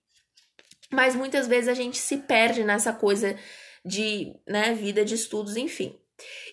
Mas 0.92 1.16
muitas 1.16 1.48
vezes 1.48 1.68
a 1.68 1.74
gente 1.74 1.98
se 1.98 2.18
perde 2.18 2.64
nessa 2.64 2.94
coisa 2.94 3.36
de, 3.84 4.34
né, 4.48 4.74
vida 4.74 5.04
de 5.04 5.16
estudos, 5.16 5.58
enfim. 5.58 5.98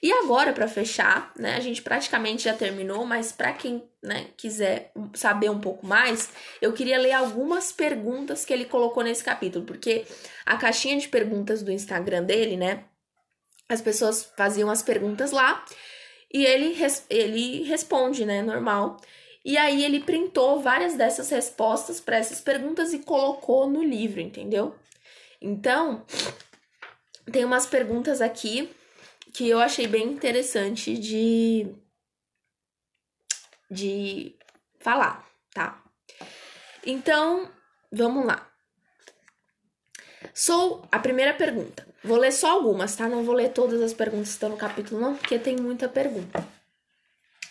E 0.02 0.12
agora, 0.12 0.52
para 0.52 0.66
fechar, 0.66 1.32
né, 1.36 1.54
a 1.54 1.60
gente 1.60 1.82
praticamente 1.82 2.44
já 2.44 2.54
terminou, 2.54 3.04
mas 3.06 3.30
para 3.30 3.52
quem 3.52 3.88
né, 4.02 4.26
quiser 4.36 4.92
saber 5.14 5.50
um 5.50 5.60
pouco 5.60 5.86
mais, 5.86 6.30
eu 6.60 6.72
queria 6.72 6.98
ler 6.98 7.12
algumas 7.12 7.70
perguntas 7.70 8.44
que 8.44 8.52
ele 8.52 8.64
colocou 8.64 9.04
nesse 9.04 9.22
capítulo, 9.22 9.64
porque 9.64 10.04
a 10.44 10.56
caixinha 10.56 10.98
de 10.98 11.08
perguntas 11.08 11.62
do 11.62 11.70
Instagram 11.70 12.24
dele, 12.24 12.56
né, 12.56 12.84
as 13.68 13.80
pessoas 13.80 14.32
faziam 14.36 14.68
as 14.68 14.82
perguntas 14.82 15.30
lá 15.30 15.64
e 16.32 16.44
ele, 16.44 16.76
ele 17.08 17.62
responde, 17.62 18.24
né, 18.24 18.42
normal. 18.42 19.00
E 19.44 19.56
aí 19.56 19.84
ele 19.84 20.00
printou 20.00 20.60
várias 20.60 20.94
dessas 20.94 21.30
respostas 21.30 22.00
para 22.00 22.16
essas 22.16 22.40
perguntas 22.40 22.92
e 22.92 23.00
colocou 23.00 23.68
no 23.68 23.82
livro, 23.82 24.20
entendeu? 24.20 24.74
Então, 25.40 26.04
tem 27.30 27.44
umas 27.44 27.66
perguntas 27.66 28.20
aqui 28.20 28.70
que 29.32 29.48
eu 29.48 29.58
achei 29.58 29.86
bem 29.86 30.08
interessante 30.08 30.96
de 30.96 31.74
de 33.70 34.36
falar, 34.80 35.26
tá? 35.54 35.82
Então, 36.84 37.50
vamos 37.90 38.26
lá. 38.26 38.46
Sou 40.34 40.86
a 40.92 40.98
primeira 40.98 41.32
pergunta. 41.32 41.86
Vou 42.04 42.18
ler 42.18 42.32
só 42.32 42.50
algumas, 42.50 42.94
tá? 42.96 43.08
Não 43.08 43.24
vou 43.24 43.34
ler 43.34 43.50
todas 43.50 43.80
as 43.80 43.94
perguntas 43.94 44.28
que 44.28 44.34
estão 44.34 44.50
no 44.50 44.56
capítulo, 44.56 45.00
não, 45.00 45.16
porque 45.16 45.38
tem 45.38 45.56
muita 45.56 45.88
pergunta. 45.88 46.46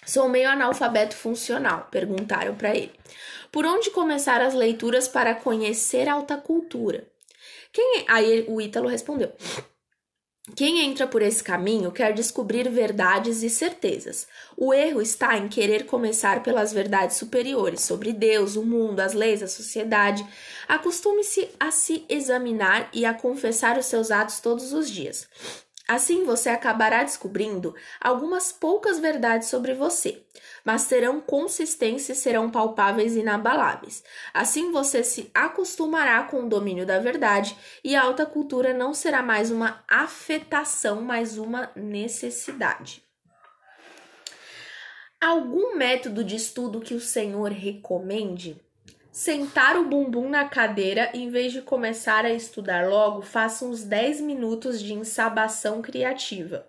Sou 0.05 0.27
meio 0.27 0.49
analfabeto 0.49 1.15
funcional, 1.15 1.87
perguntaram 1.91 2.55
para 2.55 2.75
ele. 2.75 2.91
Por 3.51 3.65
onde 3.65 3.91
começar 3.91 4.41
as 4.41 4.53
leituras 4.53 5.07
para 5.07 5.35
conhecer 5.35 6.09
alta 6.09 6.37
cultura? 6.37 7.07
Quem 7.71 7.99
é? 7.99 8.05
Aí 8.07 8.45
o 8.47 8.59
Ítalo 8.59 8.87
respondeu: 8.87 9.31
quem 10.55 10.79
entra 10.79 11.07
por 11.07 11.21
esse 11.21 11.43
caminho 11.43 11.91
quer 11.91 12.13
descobrir 12.13 12.69
verdades 12.69 13.43
e 13.43 13.49
certezas. 13.49 14.27
O 14.57 14.73
erro 14.73 15.01
está 15.01 15.37
em 15.37 15.47
querer 15.47 15.85
começar 15.85 16.43
pelas 16.43 16.73
verdades 16.73 17.17
superiores 17.17 17.81
sobre 17.81 18.11
Deus, 18.13 18.55
o 18.55 18.63
mundo, 18.63 18.99
as 18.99 19.13
leis, 19.13 19.41
a 19.41 19.47
sociedade. 19.47 20.25
Acostume-se 20.67 21.49
a 21.59 21.71
se 21.71 22.05
examinar 22.09 22.89
e 22.93 23.05
a 23.05 23.13
confessar 23.13 23.77
os 23.77 23.85
seus 23.85 24.11
atos 24.11 24.39
todos 24.39 24.73
os 24.73 24.89
dias. 24.89 25.27
Assim 25.91 26.23
você 26.23 26.49
acabará 26.49 27.03
descobrindo 27.03 27.75
algumas 27.99 28.51
poucas 28.51 28.97
verdades 28.97 29.49
sobre 29.49 29.73
você 29.73 30.23
mas 30.63 30.87
terão 30.87 31.19
consistência 31.19 32.13
e 32.13 32.15
serão 32.15 32.49
palpáveis 32.49 33.15
e 33.15 33.19
inabaláveis. 33.19 34.03
Assim 34.33 34.71
você 34.71 35.03
se 35.03 35.29
acostumará 35.33 36.23
com 36.23 36.43
o 36.43 36.49
domínio 36.49 36.85
da 36.85 36.99
verdade 36.99 37.57
e 37.83 37.95
a 37.95 38.03
alta 38.03 38.25
cultura 38.25 38.73
não 38.73 38.93
será 38.93 39.21
mais 39.21 39.51
uma 39.51 39.83
afetação, 39.87 41.01
mas 41.01 41.37
uma 41.37 41.71
necessidade. 41.75 43.03
Algum 45.19 45.75
método 45.75 46.23
de 46.23 46.35
estudo 46.35 46.79
que 46.79 46.95
o 46.95 46.99
Senhor 46.99 47.51
recomende? 47.51 48.59
Sentar 49.21 49.77
o 49.77 49.85
bumbum 49.85 50.27
na 50.27 50.49
cadeira 50.49 51.11
em 51.13 51.29
vez 51.29 51.53
de 51.53 51.61
começar 51.61 52.25
a 52.25 52.31
estudar 52.31 52.89
logo, 52.89 53.21
faça 53.21 53.63
uns 53.63 53.83
10 53.83 54.19
minutos 54.19 54.81
de 54.81 54.95
ensabação 54.95 55.79
criativa 55.79 56.67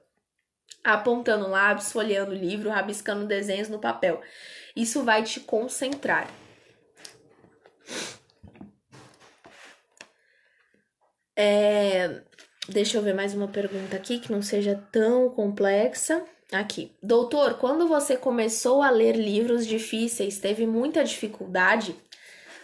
apontando 0.85 1.49
lápis, 1.49 1.91
folheando 1.91 2.33
o 2.33 2.35
livro, 2.35 2.69
rabiscando 2.69 3.25
desenhos 3.25 3.71
no 3.71 3.79
papel. 3.79 4.21
Isso 4.77 5.03
vai 5.03 5.23
te 5.23 5.41
concentrar. 5.41 6.29
É... 11.35 12.21
Deixa 12.69 12.99
eu 12.99 13.03
ver 13.03 13.15
mais 13.15 13.33
uma 13.33 13.49
pergunta 13.49 13.97
aqui 13.97 14.19
que 14.19 14.31
não 14.31 14.43
seja 14.43 14.79
tão 14.93 15.31
complexa. 15.31 16.23
Aqui. 16.53 16.95
Doutor, 17.03 17.55
quando 17.55 17.89
você 17.89 18.15
começou 18.15 18.83
a 18.83 18.91
ler 18.91 19.17
livros 19.17 19.67
difíceis, 19.67 20.39
teve 20.39 20.67
muita 20.67 21.03
dificuldade? 21.03 21.97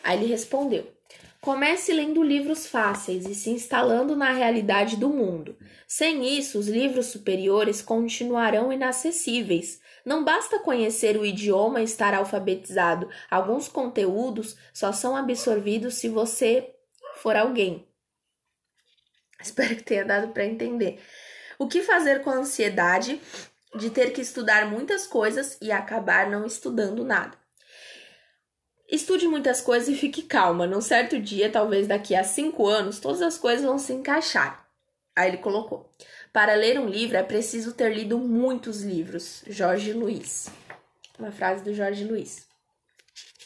Aí 0.09 0.17
ele 0.17 0.27
respondeu: 0.27 0.91
Comece 1.39 1.93
lendo 1.93 2.23
livros 2.23 2.67
fáceis 2.67 3.27
e 3.27 3.35
se 3.35 3.51
instalando 3.51 4.17
na 4.17 4.33
realidade 4.33 4.97
do 4.97 5.11
mundo. 5.11 5.55
Sem 5.87 6.39
isso, 6.39 6.59
os 6.59 6.67
livros 6.67 7.09
superiores 7.09 7.83
continuarão 7.83 8.73
inacessíveis. 8.73 9.83
Não 10.07 10.25
basta 10.25 10.61
conhecer 10.61 11.19
o 11.19 11.27
idioma 11.27 11.83
e 11.83 11.85
estar 11.85 12.15
alfabetizado. 12.15 13.11
Alguns 13.31 13.69
conteúdos 13.69 14.57
só 14.73 14.93
são 14.93 15.15
absorvidos 15.15 15.97
se 15.97 16.09
você 16.09 16.75
for 17.17 17.37
alguém. 17.37 17.87
Espero 19.39 19.77
que 19.77 19.85
tenha 19.85 20.07
dado 20.07 20.33
para 20.33 20.47
entender. 20.47 21.03
O 21.59 21.69
que 21.69 21.83
fazer 21.83 22.23
com 22.23 22.31
a 22.31 22.37
ansiedade 22.37 23.21
de 23.75 23.91
ter 23.91 24.11
que 24.15 24.23
estudar 24.23 24.65
muitas 24.71 25.07
coisas 25.07 25.59
e 25.61 25.71
acabar 25.71 26.31
não 26.31 26.47
estudando 26.47 27.05
nada? 27.05 27.38
Estude 28.89 29.29
muitas 29.29 29.61
coisas 29.61 29.89
e 29.89 29.95
fique 29.95 30.23
calma. 30.23 30.67
Num 30.67 30.81
certo 30.81 31.21
dia, 31.21 31.51
talvez 31.51 31.87
daqui 31.87 32.17
a 32.17 32.25
cinco 32.25 32.67
anos, 32.67 32.99
todas 32.99 33.21
as 33.21 33.37
coisas 33.37 33.65
vão 33.65 33.79
se 33.79 33.93
encaixar. 33.93 34.67
Aí 35.15 35.29
ele 35.29 35.39
colocou: 35.39 35.93
Para 36.33 36.55
ler 36.55 36.81
um 36.81 36.89
livro 36.89 37.19
é 37.19 37.23
preciso 37.23 37.75
ter 37.75 37.93
lido 37.93 38.19
muitos 38.19 38.83
livros. 38.83 39.45
Jorge 39.47 39.93
Luiz. 39.93 40.49
Uma 41.19 41.31
frase 41.31 41.63
do 41.63 41.75
Jorge 41.75 42.05
Luiz. 42.05 42.49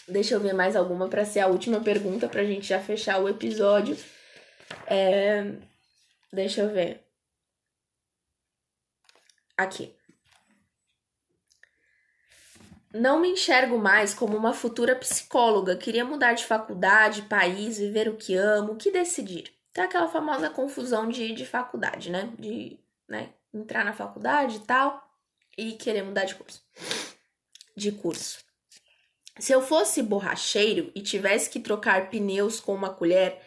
Deixa 0.07 0.35
eu 0.35 0.41
ver 0.41 0.53
mais 0.53 0.77
alguma 0.77 1.09
para 1.09 1.25
ser 1.25 1.41
a 1.41 1.47
última 1.47 1.81
pergunta 1.81 2.29
para 2.29 2.43
a 2.43 2.45
gente 2.45 2.67
já 2.67 2.79
fechar 2.79 3.19
o 3.21 3.29
episódio. 3.29 3.97
É... 4.87 5.45
Deixa 6.33 6.61
eu 6.61 6.71
ver. 6.71 7.01
Aqui. 9.57 9.95
Não 12.95 13.21
me 13.21 13.29
enxergo 13.31 13.79
mais 13.79 14.13
como 14.13 14.37
uma 14.37 14.53
futura 14.53 14.95
psicóloga. 14.95 15.77
Queria 15.77 16.05
mudar 16.05 16.35
de 16.35 16.45
faculdade, 16.45 17.23
país, 17.23 17.79
viver 17.79 18.09
o 18.09 18.17
que 18.17 18.35
amo, 18.35 18.73
o 18.73 18.77
que 18.77 18.91
decidir. 18.91 19.53
Tem 19.73 19.85
aquela 19.85 20.09
famosa 20.09 20.51
confusão 20.51 21.09
de, 21.09 21.33
de 21.33 21.47
faculdade, 21.47 22.11
né? 22.11 22.31
De 22.39 22.79
né, 23.09 23.31
entrar 23.53 23.85
na 23.85 23.93
faculdade 23.93 24.57
e 24.57 24.61
tal 24.61 25.03
e 25.57 25.73
querer 25.73 26.03
mudar 26.03 26.25
de 26.25 26.35
curso. 26.35 26.63
De 27.77 27.93
curso. 27.93 28.39
Se 29.39 29.53
eu 29.53 29.63
fosse 29.63 30.03
borracheiro 30.03 30.93
e 30.95 31.01
tivesse 31.01 31.49
que 31.49 31.61
trocar 31.61 32.11
pneus 32.11 32.61
com 32.61 32.75
uma 32.75 32.91
colher, 32.91 33.41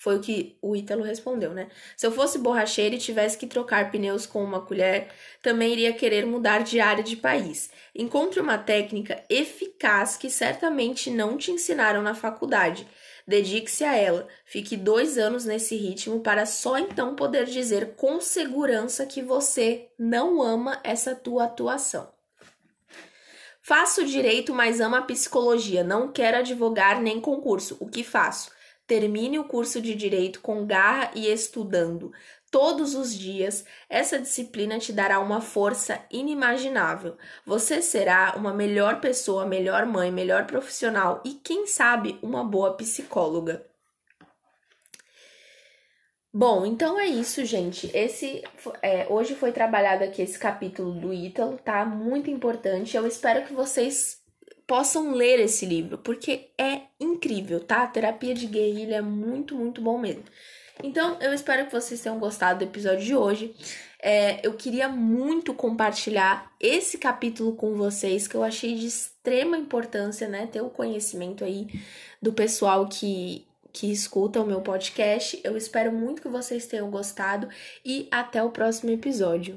foi 0.00 0.16
o 0.16 0.20
que 0.20 0.56
o 0.62 0.74
Ítalo 0.74 1.02
respondeu, 1.02 1.52
né? 1.52 1.68
Se 1.94 2.06
eu 2.06 2.10
fosse 2.10 2.38
borracheiro 2.38 2.94
e 2.94 2.98
tivesse 2.98 3.36
que 3.36 3.46
trocar 3.46 3.90
pneus 3.90 4.24
com 4.24 4.42
uma 4.42 4.62
colher, 4.62 5.08
também 5.42 5.72
iria 5.72 5.92
querer 5.92 6.24
mudar 6.24 6.60
de 6.64 6.80
área 6.80 7.04
de 7.04 7.18
país. 7.18 7.70
Encontre 7.94 8.40
uma 8.40 8.56
técnica 8.56 9.22
eficaz 9.28 10.16
que 10.16 10.30
certamente 10.30 11.10
não 11.10 11.36
te 11.36 11.50
ensinaram 11.50 12.00
na 12.00 12.14
faculdade. 12.14 12.88
Dedique-se 13.26 13.84
a 13.84 13.94
ela. 13.94 14.26
Fique 14.46 14.74
dois 14.74 15.18
anos 15.18 15.44
nesse 15.44 15.76
ritmo 15.76 16.20
para 16.20 16.46
só 16.46 16.78
então 16.78 17.14
poder 17.14 17.44
dizer 17.44 17.94
com 17.94 18.22
segurança 18.22 19.04
que 19.04 19.20
você 19.20 19.90
não 19.98 20.40
ama 20.40 20.80
essa 20.82 21.14
tua 21.14 21.44
atuação. 21.44 22.10
Faço 23.60 24.06
direito, 24.06 24.54
mas 24.54 24.80
amo 24.80 24.96
a 24.96 25.02
psicologia. 25.02 25.84
Não 25.84 26.10
quero 26.10 26.38
advogar 26.38 27.02
nem 27.02 27.20
concurso. 27.20 27.76
O 27.78 27.86
que 27.86 28.02
faço? 28.02 28.58
Termine 28.90 29.38
o 29.38 29.44
curso 29.44 29.80
de 29.80 29.94
direito 29.94 30.40
com 30.40 30.66
garra 30.66 31.12
e 31.14 31.30
estudando 31.30 32.12
todos 32.50 32.96
os 32.96 33.16
dias. 33.16 33.64
Essa 33.88 34.18
disciplina 34.18 34.80
te 34.80 34.92
dará 34.92 35.20
uma 35.20 35.40
força 35.40 36.04
inimaginável. 36.10 37.16
Você 37.46 37.82
será 37.82 38.34
uma 38.36 38.52
melhor 38.52 39.00
pessoa, 39.00 39.46
melhor 39.46 39.86
mãe, 39.86 40.10
melhor 40.10 40.44
profissional 40.44 41.22
e, 41.24 41.34
quem 41.34 41.68
sabe, 41.68 42.18
uma 42.20 42.42
boa 42.42 42.76
psicóloga. 42.76 43.64
Bom, 46.34 46.66
então 46.66 46.98
é 46.98 47.06
isso, 47.06 47.44
gente. 47.44 47.88
Esse 47.96 48.42
é, 48.82 49.06
hoje 49.08 49.36
foi 49.36 49.52
trabalhado 49.52 50.02
aqui 50.02 50.20
esse 50.20 50.36
capítulo 50.36 50.94
do 50.94 51.14
Ítalo, 51.14 51.58
tá? 51.58 51.84
Muito 51.84 52.28
importante. 52.28 52.96
Eu 52.96 53.06
espero 53.06 53.46
que 53.46 53.52
vocês 53.52 54.19
possam 54.70 55.14
ler 55.14 55.40
esse 55.40 55.66
livro, 55.66 55.98
porque 55.98 56.46
é 56.56 56.82
incrível, 57.00 57.58
tá? 57.58 57.84
terapia 57.88 58.32
de 58.32 58.46
guerrilha 58.46 58.98
é 58.98 59.00
muito, 59.00 59.56
muito 59.56 59.82
bom 59.82 59.98
mesmo. 59.98 60.22
Então, 60.80 61.18
eu 61.20 61.34
espero 61.34 61.66
que 61.66 61.72
vocês 61.72 62.00
tenham 62.00 62.20
gostado 62.20 62.60
do 62.60 62.70
episódio 62.70 63.04
de 63.04 63.16
hoje. 63.16 63.52
É, 64.00 64.46
eu 64.46 64.54
queria 64.54 64.88
muito 64.88 65.52
compartilhar 65.54 66.52
esse 66.60 66.98
capítulo 66.98 67.56
com 67.56 67.74
vocês, 67.74 68.28
que 68.28 68.36
eu 68.36 68.44
achei 68.44 68.76
de 68.76 68.86
extrema 68.86 69.58
importância, 69.58 70.28
né? 70.28 70.46
Ter 70.46 70.60
o 70.60 70.70
conhecimento 70.70 71.42
aí 71.42 71.66
do 72.22 72.32
pessoal 72.32 72.86
que, 72.86 73.44
que 73.72 73.90
escuta 73.90 74.40
o 74.40 74.46
meu 74.46 74.60
podcast. 74.60 75.40
Eu 75.42 75.56
espero 75.56 75.90
muito 75.90 76.22
que 76.22 76.28
vocês 76.28 76.66
tenham 76.66 76.88
gostado 76.92 77.48
e 77.84 78.06
até 78.08 78.40
o 78.40 78.50
próximo 78.50 78.92
episódio. 78.92 79.56